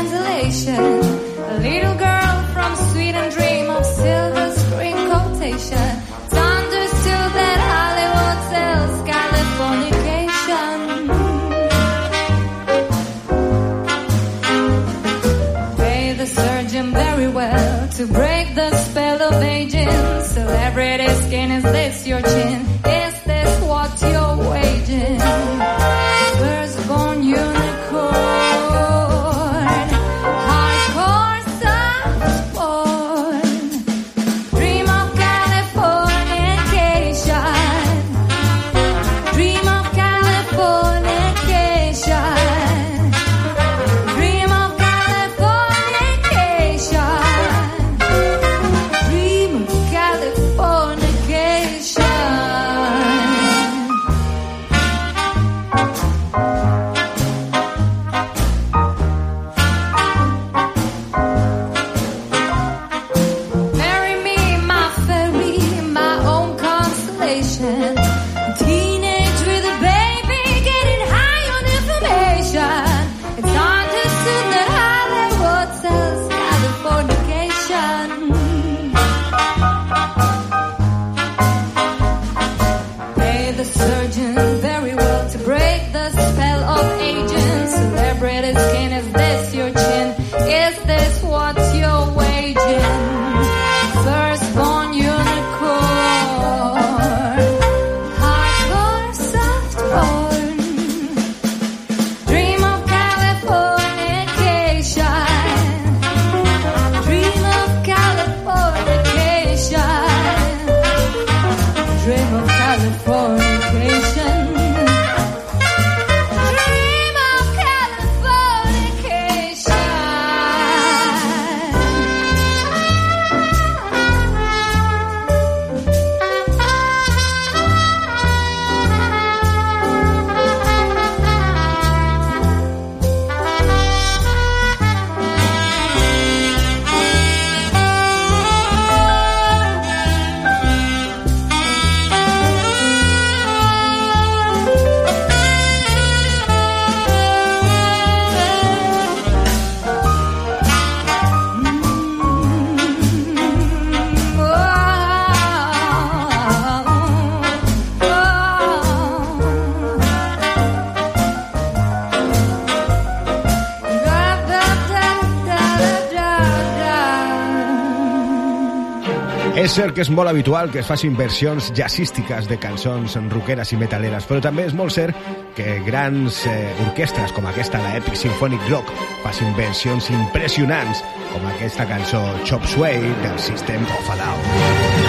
És 169.70 169.76
cert 169.78 169.94
que 169.94 170.02
és 170.02 170.08
molt 170.10 170.26
habitual 170.26 170.66
que 170.74 170.80
es 170.80 170.88
facin 170.90 171.14
versions 171.14 171.68
jazzístiques 171.78 172.48
de 172.50 172.56
cançons 172.58 173.14
rockeres 173.30 173.70
i 173.70 173.76
metaleres, 173.78 174.26
però 174.26 174.42
també 174.42 174.64
és 174.66 174.74
molt 174.74 174.90
cert 174.96 175.14
que 175.54 175.76
grans 175.86 176.40
eh, 176.50 176.72
orquestres 176.88 177.30
com 177.36 177.46
aquesta, 177.46 177.78
la 177.84 177.92
Epic 178.00 178.18
Symphonic 178.18 178.66
Rock, 178.66 178.90
facin 179.22 179.54
versions 179.54 180.10
impressionants 180.10 181.04
com 181.30 181.46
aquesta 181.52 181.86
cançó 181.86 182.24
Chop 182.42 182.66
Suey 182.74 182.98
del 183.22 183.38
System 183.46 183.86
of 184.00 184.10
a 184.10 184.18
Down. 184.24 184.99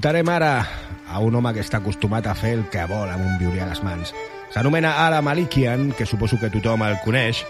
Escoltarem 0.00 0.30
ara 0.32 0.66
a 1.12 1.18
un 1.20 1.34
home 1.36 1.50
que 1.52 1.60
està 1.60 1.76
acostumat 1.82 2.24
a 2.24 2.32
fer 2.32 2.54
el 2.56 2.62
que 2.72 2.86
vol 2.88 3.10
amb 3.12 3.20
un 3.20 3.34
violí 3.36 3.60
a 3.60 3.66
les 3.68 3.82
mans. 3.84 4.14
S'anomena 4.48 4.94
Ala 5.02 5.20
Malikian, 5.20 5.90
que 5.92 6.08
suposo 6.08 6.38
que 6.40 6.48
tothom 6.48 6.86
el 6.86 6.96
coneix, 7.04 7.42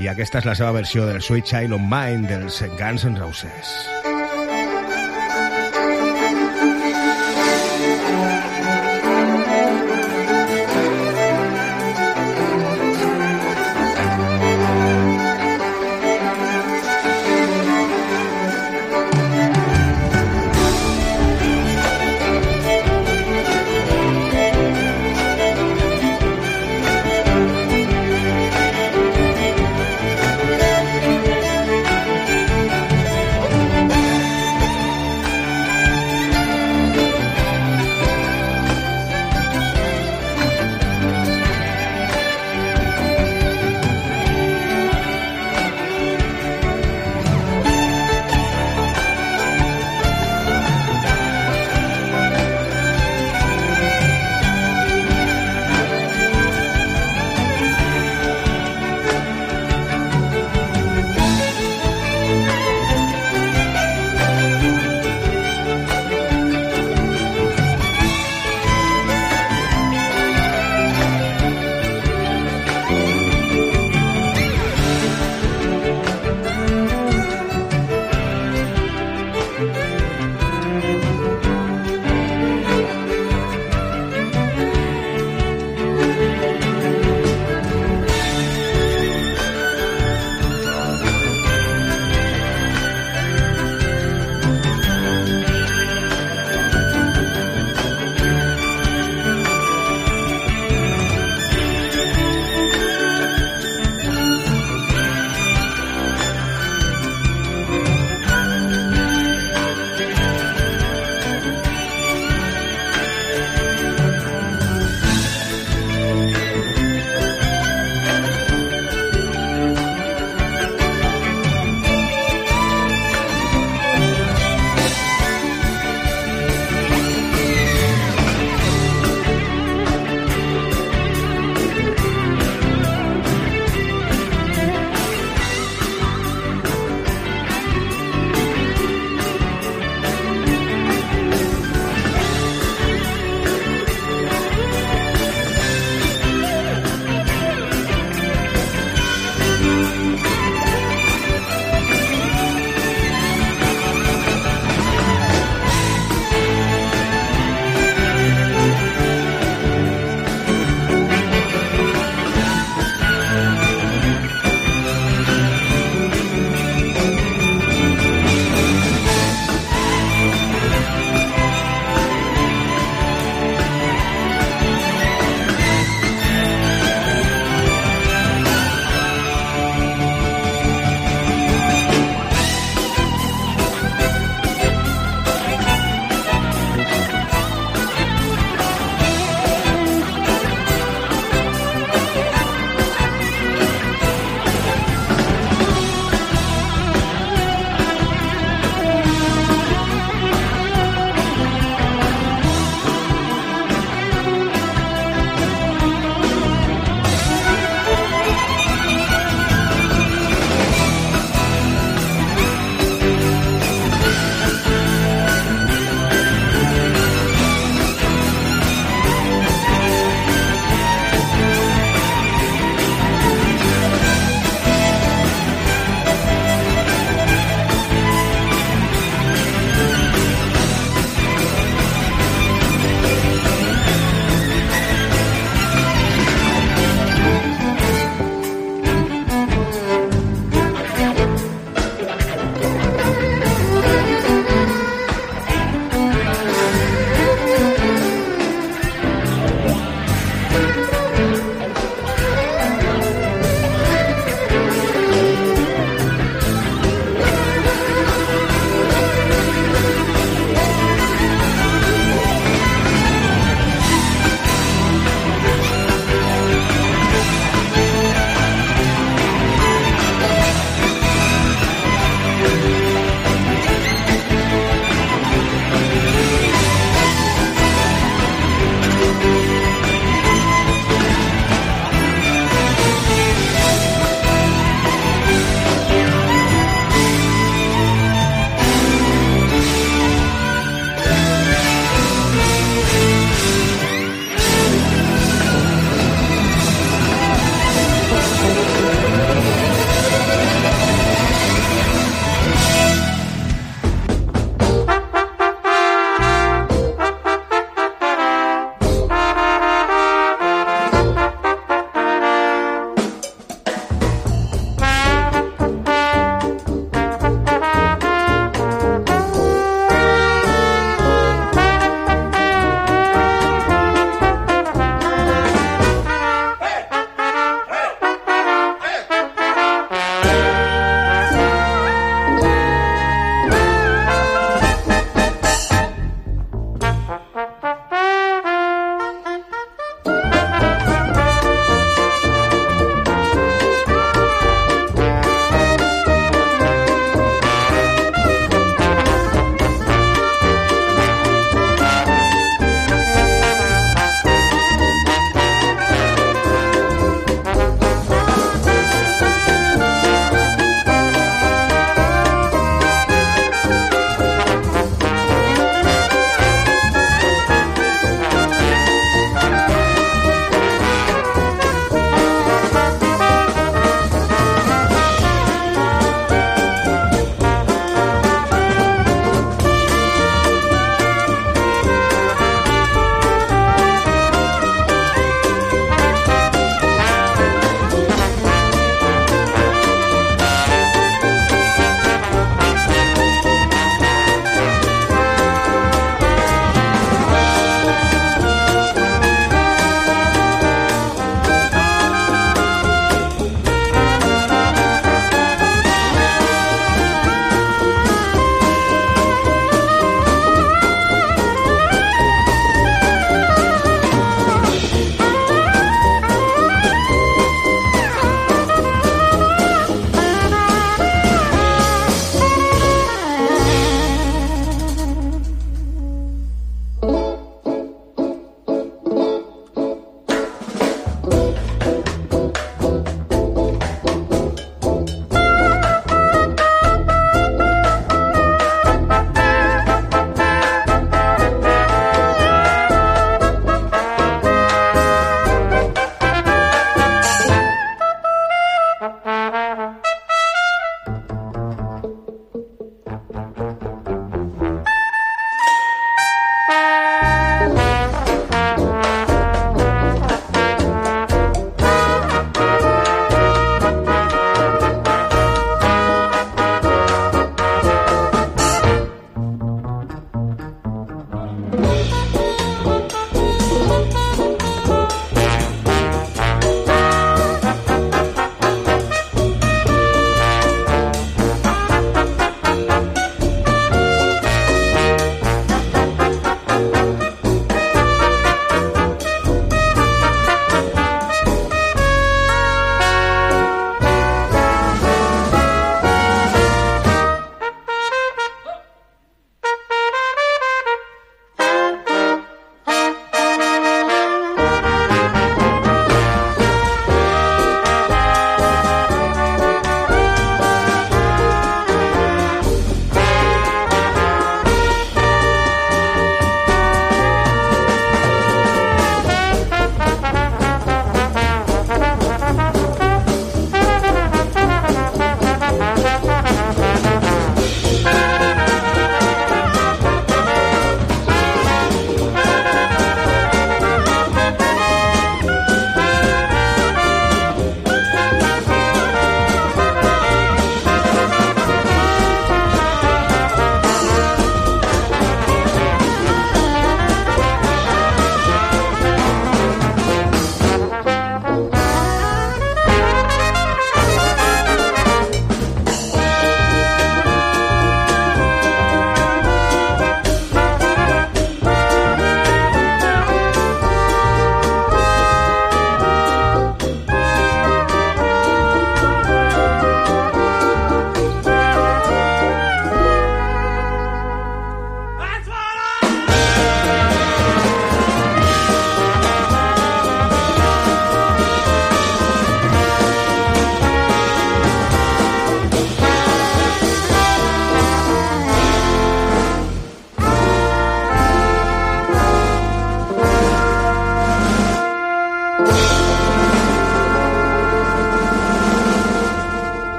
i 0.00 0.08
aquesta 0.08 0.40
és 0.40 0.48
la 0.48 0.56
seva 0.56 0.72
versió 0.72 1.04
del 1.04 1.20
Sweet 1.20 1.52
Child 1.52 1.76
of 1.76 1.84
Mine 1.84 2.24
dels 2.32 2.64
Guns 2.80 3.04
N' 3.04 3.20
Roses. 3.20 3.76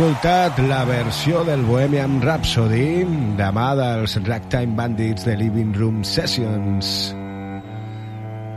Escoltat 0.00 0.56
la 0.64 0.84
versió 0.88 1.42
del 1.44 1.60
Bohemian 1.68 2.22
Rhapsody 2.24 3.04
de 3.36 3.48
mà 3.52 3.66
dels 3.76 4.14
Ragtime 4.24 4.72
Bandits 4.72 5.26
de 5.28 5.34
Living 5.36 5.74
Room 5.76 5.98
Sessions. 6.08 7.10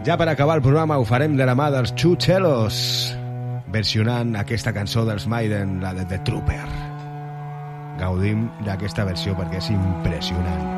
Ja 0.07 0.15
per 0.15 0.29
acabar 0.31 0.55
el 0.55 0.63
programa 0.63 0.95
ho 0.95 1.03
farem 1.03 1.35
de 1.35 1.43
la 1.43 1.51
mà 1.59 1.67
dels 1.73 1.91
Chuchelos, 1.99 2.77
versionant 3.75 4.37
aquesta 4.39 4.71
cançó 4.71 5.03
dels 5.03 5.27
Maiden, 5.27 5.81
la 5.83 5.91
de 5.97 6.05
The 6.13 6.21
Trooper. 6.23 6.63
Gaudim 7.99 8.47
d'aquesta 8.63 9.03
versió 9.11 9.35
perquè 9.35 9.59
és 9.59 9.67
impressionant. 9.75 10.72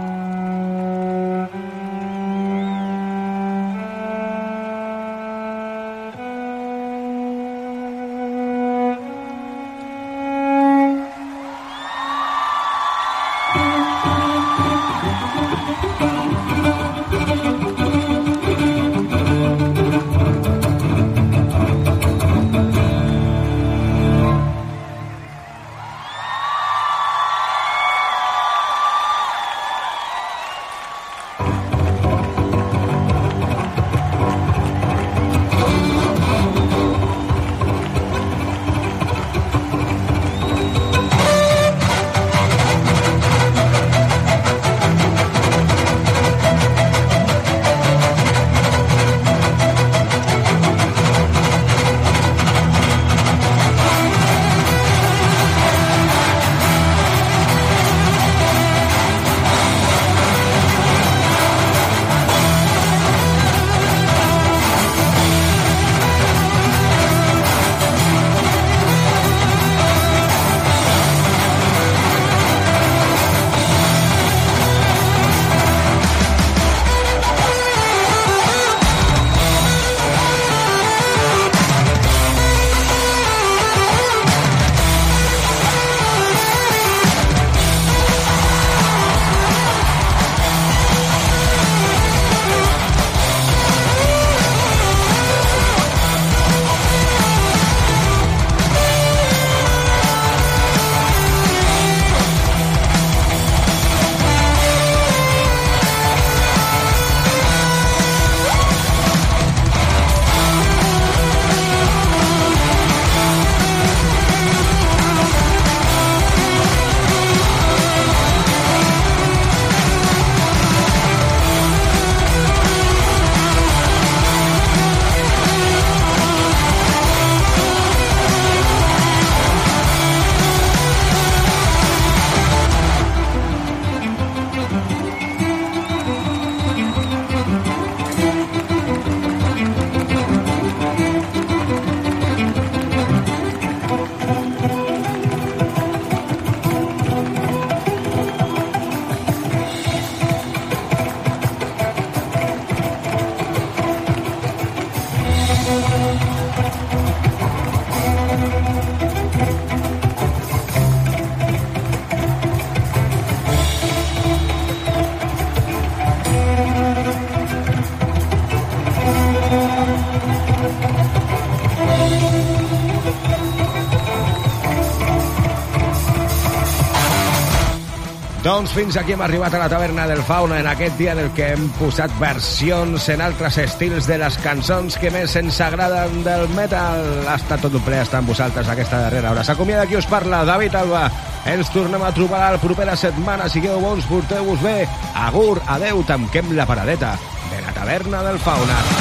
Doncs 178.65 178.79
fins 178.79 178.95
aquí 178.97 179.13
hem 179.13 179.21
arribat 179.21 179.53
a 179.53 179.59
la 179.61 179.67
taverna 179.69 180.07
del 180.09 180.23
Fauna 180.25 180.55
en 180.57 180.65
aquest 180.65 180.95
dia 180.97 181.13
del 181.13 181.27
que 181.37 181.51
hem 181.53 181.67
posat 181.77 182.09
versions 182.17 183.05
en 183.13 183.21
altres 183.21 183.59
estils 183.61 184.07
de 184.09 184.17
les 184.17 184.39
cançons 184.41 184.97
que 184.97 185.11
més 185.13 185.35
ens 185.37 185.59
agraden 185.61 186.23
del 186.25 186.47
metal. 186.57 187.05
Ha 187.29 187.37
estat 187.37 187.61
tot 187.61 187.77
un 187.77 187.85
ple 187.85 188.01
estar 188.01 188.23
amb 188.23 188.33
vosaltres 188.33 188.73
aquesta 188.73 189.03
darrera 189.03 189.35
hora. 189.35 189.45
S'acomiada 189.45 189.85
qui 189.85 190.01
us 190.01 190.09
parla, 190.09 190.41
David 190.49 190.81
Alba. 190.81 191.05
Ens 191.53 191.69
tornem 191.77 192.01
a 192.01 192.13
trobar 192.17 192.41
la 192.55 192.63
propera 192.65 192.97
setmana. 192.97 193.45
Sigueu 193.53 193.77
bons, 193.85 194.09
porteu-vos 194.09 194.65
bé. 194.65 194.79
Agur, 195.27 195.59
adeu, 195.77 196.01
tanquem 196.09 196.55
la 196.57 196.65
paradeta 196.65 197.13
de 197.51 197.61
la 197.61 197.77
taverna 197.77 198.25
del 198.25 198.41
Fauna. 198.41 198.94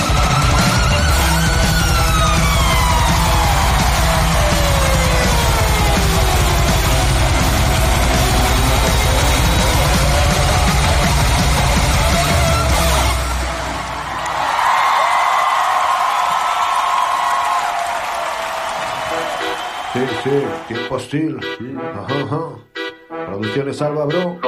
Sí, 20.25 20.31
tiempo 20.69 20.95
hostil. 20.95 21.39
Ajá, 21.93 22.21
ajá. 22.23 23.27
Producciones 23.27 23.77
Salva, 23.77 24.07
bro. 24.07 24.41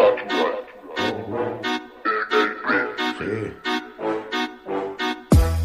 Sí. 3.19 3.53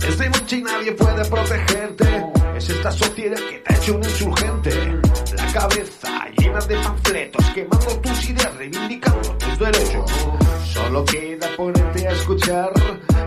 Es 0.05 0.17
de 0.17 0.61
nadie 0.63 0.91
puede 0.91 1.23
protegerte. 1.29 2.25
Es 2.57 2.69
esta 2.69 2.91
sociedad 2.91 3.37
que 3.37 3.59
te 3.59 3.73
ha 3.73 3.77
hecho 3.77 3.95
un 3.95 4.03
insurgente. 4.03 4.99
La 5.33 5.45
cabeza 5.53 6.27
llena 6.37 6.59
de 6.59 6.75
panfletos, 6.75 7.45
quemando 7.51 8.01
tus 8.01 8.29
ideas, 8.29 8.53
reivindicando 8.57 9.37
tus 9.37 9.59
derechos. 9.59 10.11
Solo 10.65 11.05
queda 11.05 11.47
ponerte 11.55 12.05
a 12.09 12.11
escuchar 12.11 12.73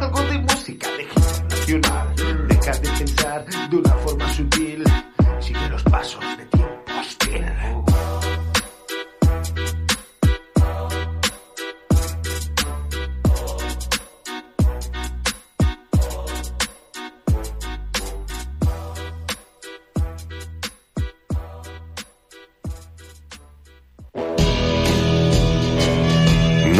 algo 0.02 0.20
de 0.24 0.38
música 0.38 0.88
de 0.98 1.06
nacional. 1.48 2.14
Deja 2.46 2.72
de 2.72 2.90
pensar 2.90 3.46
de 3.70 3.76
una 3.78 3.92
forma 3.94 4.28
sutil. 4.34 4.84
Sigue 5.40 5.68
los 5.70 5.82
pasos 5.84 6.22
de 6.36 6.53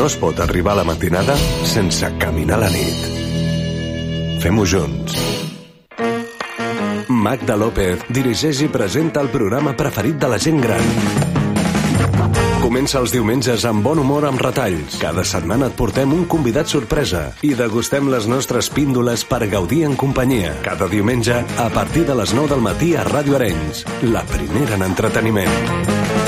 No 0.05 0.09
es 0.11 0.19
pot 0.21 0.41
arribar 0.45 0.75
a 0.75 0.77
la 0.77 0.83
matinada 0.85 1.35
sense 1.65 2.05
caminar 2.21 2.59
la 2.61 2.67
nit. 2.69 3.05
Fem-ho 4.43 4.67
junts. 4.69 5.15
Magda 7.09 7.57
López 7.57 8.05
dirigeix 8.13 8.61
i 8.67 8.69
presenta 8.69 9.23
el 9.25 9.31
programa 9.33 9.73
preferit 9.73 10.19
de 10.21 10.29
la 10.29 10.37
gent 10.37 10.61
gran. 10.61 10.85
Comença 12.61 13.01
els 13.01 13.17
diumenges 13.17 13.65
amb 13.65 13.81
bon 13.89 14.03
humor 14.05 14.29
amb 14.29 14.45
retalls. 14.45 15.01
Cada 15.01 15.25
setmana 15.25 15.73
et 15.73 15.81
portem 15.81 16.13
un 16.13 16.29
convidat 16.29 16.69
sorpresa 16.69 17.31
i 17.41 17.55
degustem 17.57 18.13
les 18.13 18.29
nostres 18.29 18.69
píndoles 18.69 19.25
per 19.25 19.47
gaudir 19.49 19.87
en 19.89 19.97
companyia. 19.97 20.53
Cada 20.69 20.93
diumenge 20.93 21.41
a 21.41 21.71
partir 21.73 22.05
de 22.05 22.21
les 22.21 22.37
9 22.37 22.53
del 22.53 22.69
matí 22.69 22.93
a 22.93 23.09
Ràdio 23.09 23.41
Arenys, 23.41 23.87
la 24.05 24.29
primera 24.37 24.77
en 24.77 24.85
entreteniment. 24.93 26.24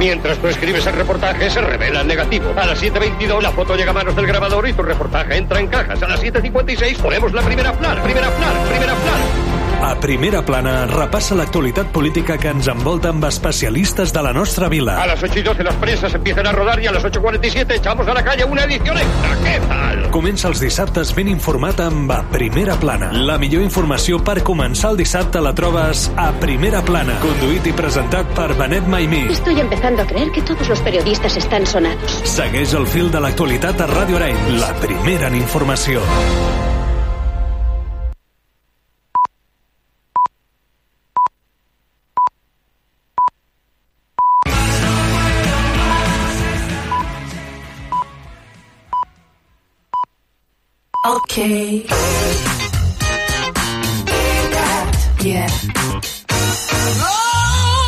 Mientras 0.00 0.38
tú 0.38 0.48
escribes 0.48 0.86
el 0.86 0.94
reportaje, 0.94 1.50
se 1.50 1.60
revela 1.60 2.00
el 2.00 2.06
negativo. 2.06 2.54
A 2.56 2.64
las 2.64 2.82
7.22 2.82 3.42
la 3.42 3.50
foto 3.50 3.76
llega 3.76 3.90
a 3.90 3.92
manos 3.92 4.16
del 4.16 4.26
grabador 4.26 4.66
y 4.66 4.72
tu 4.72 4.82
reportaje 4.82 5.36
entra 5.36 5.60
en 5.60 5.66
cajas. 5.66 6.02
A 6.02 6.08
las 6.08 6.22
7.56 6.22 6.96
ponemos 6.96 7.34
la 7.34 7.42
primera 7.42 7.70
plana, 7.74 8.02
primera 8.02 8.30
plana, 8.30 8.60
primera 8.70 8.94
plana. 8.94 9.49
A 9.80 9.94
primera 9.96 10.42
plana 10.44 10.84
repassa 10.86 11.34
l'actualitat 11.34 11.88
política 11.88 12.36
que 12.36 12.50
ens 12.52 12.66
envolta 12.68 13.08
amb 13.14 13.24
especialistes 13.24 14.12
de 14.12 14.22
la 14.22 14.32
nostra 14.36 14.68
vila. 14.68 14.98
A 15.00 15.06
las 15.06 15.22
8 15.22 15.38
y 15.38 15.42
12 15.42 15.64
las 15.64 15.74
presas 15.76 16.12
empiezan 16.14 16.46
a 16.46 16.52
rodar 16.52 16.82
y 16.82 16.86
a 16.86 16.92
las 16.92 17.02
8.47 17.02 17.76
echamos 17.76 18.06
a 18.06 18.12
la 18.12 18.22
calle 18.22 18.44
una 18.44 18.64
edición 18.64 18.98
extra. 18.98 19.36
¿Qué 19.42 19.58
tal? 19.68 20.10
Comença 20.12 20.50
els 20.50 20.60
dissabtes 20.60 21.14
ben 21.16 21.30
informat 21.32 21.80
amb 21.80 22.12
A 22.12 22.20
Primera 22.28 22.76
Plana. 22.76 23.08
La 23.14 23.38
millor 23.40 23.64
informació 23.64 24.20
per 24.20 24.42
començar 24.44 24.92
el 24.92 25.00
dissabte 25.00 25.40
la 25.40 25.54
trobes 25.56 26.10
a 26.16 26.28
Primera 26.42 26.84
Plana. 26.84 27.16
Conduït 27.24 27.70
i 27.70 27.72
presentat 27.72 28.34
per 28.36 28.50
Benet 28.60 28.84
Maimí. 28.84 29.28
Estoy 29.32 29.60
empezando 29.64 30.02
a 30.02 30.06
creer 30.06 30.30
que 30.32 30.42
todos 30.42 30.68
los 30.68 30.80
periodistas 30.80 31.38
están 31.38 31.64
sonados. 31.66 32.20
Segueix 32.28 32.76
el 32.76 32.86
fil 32.86 33.08
de 33.10 33.24
l'actualitat 33.24 33.80
a 33.80 33.88
Ràdio 33.88 34.20
Arenys. 34.20 34.60
La 34.60 34.74
primera 34.84 35.32
en 35.32 35.40
informació. 35.40 36.04
Okay. 51.32 51.86
Yeah. 55.22 55.79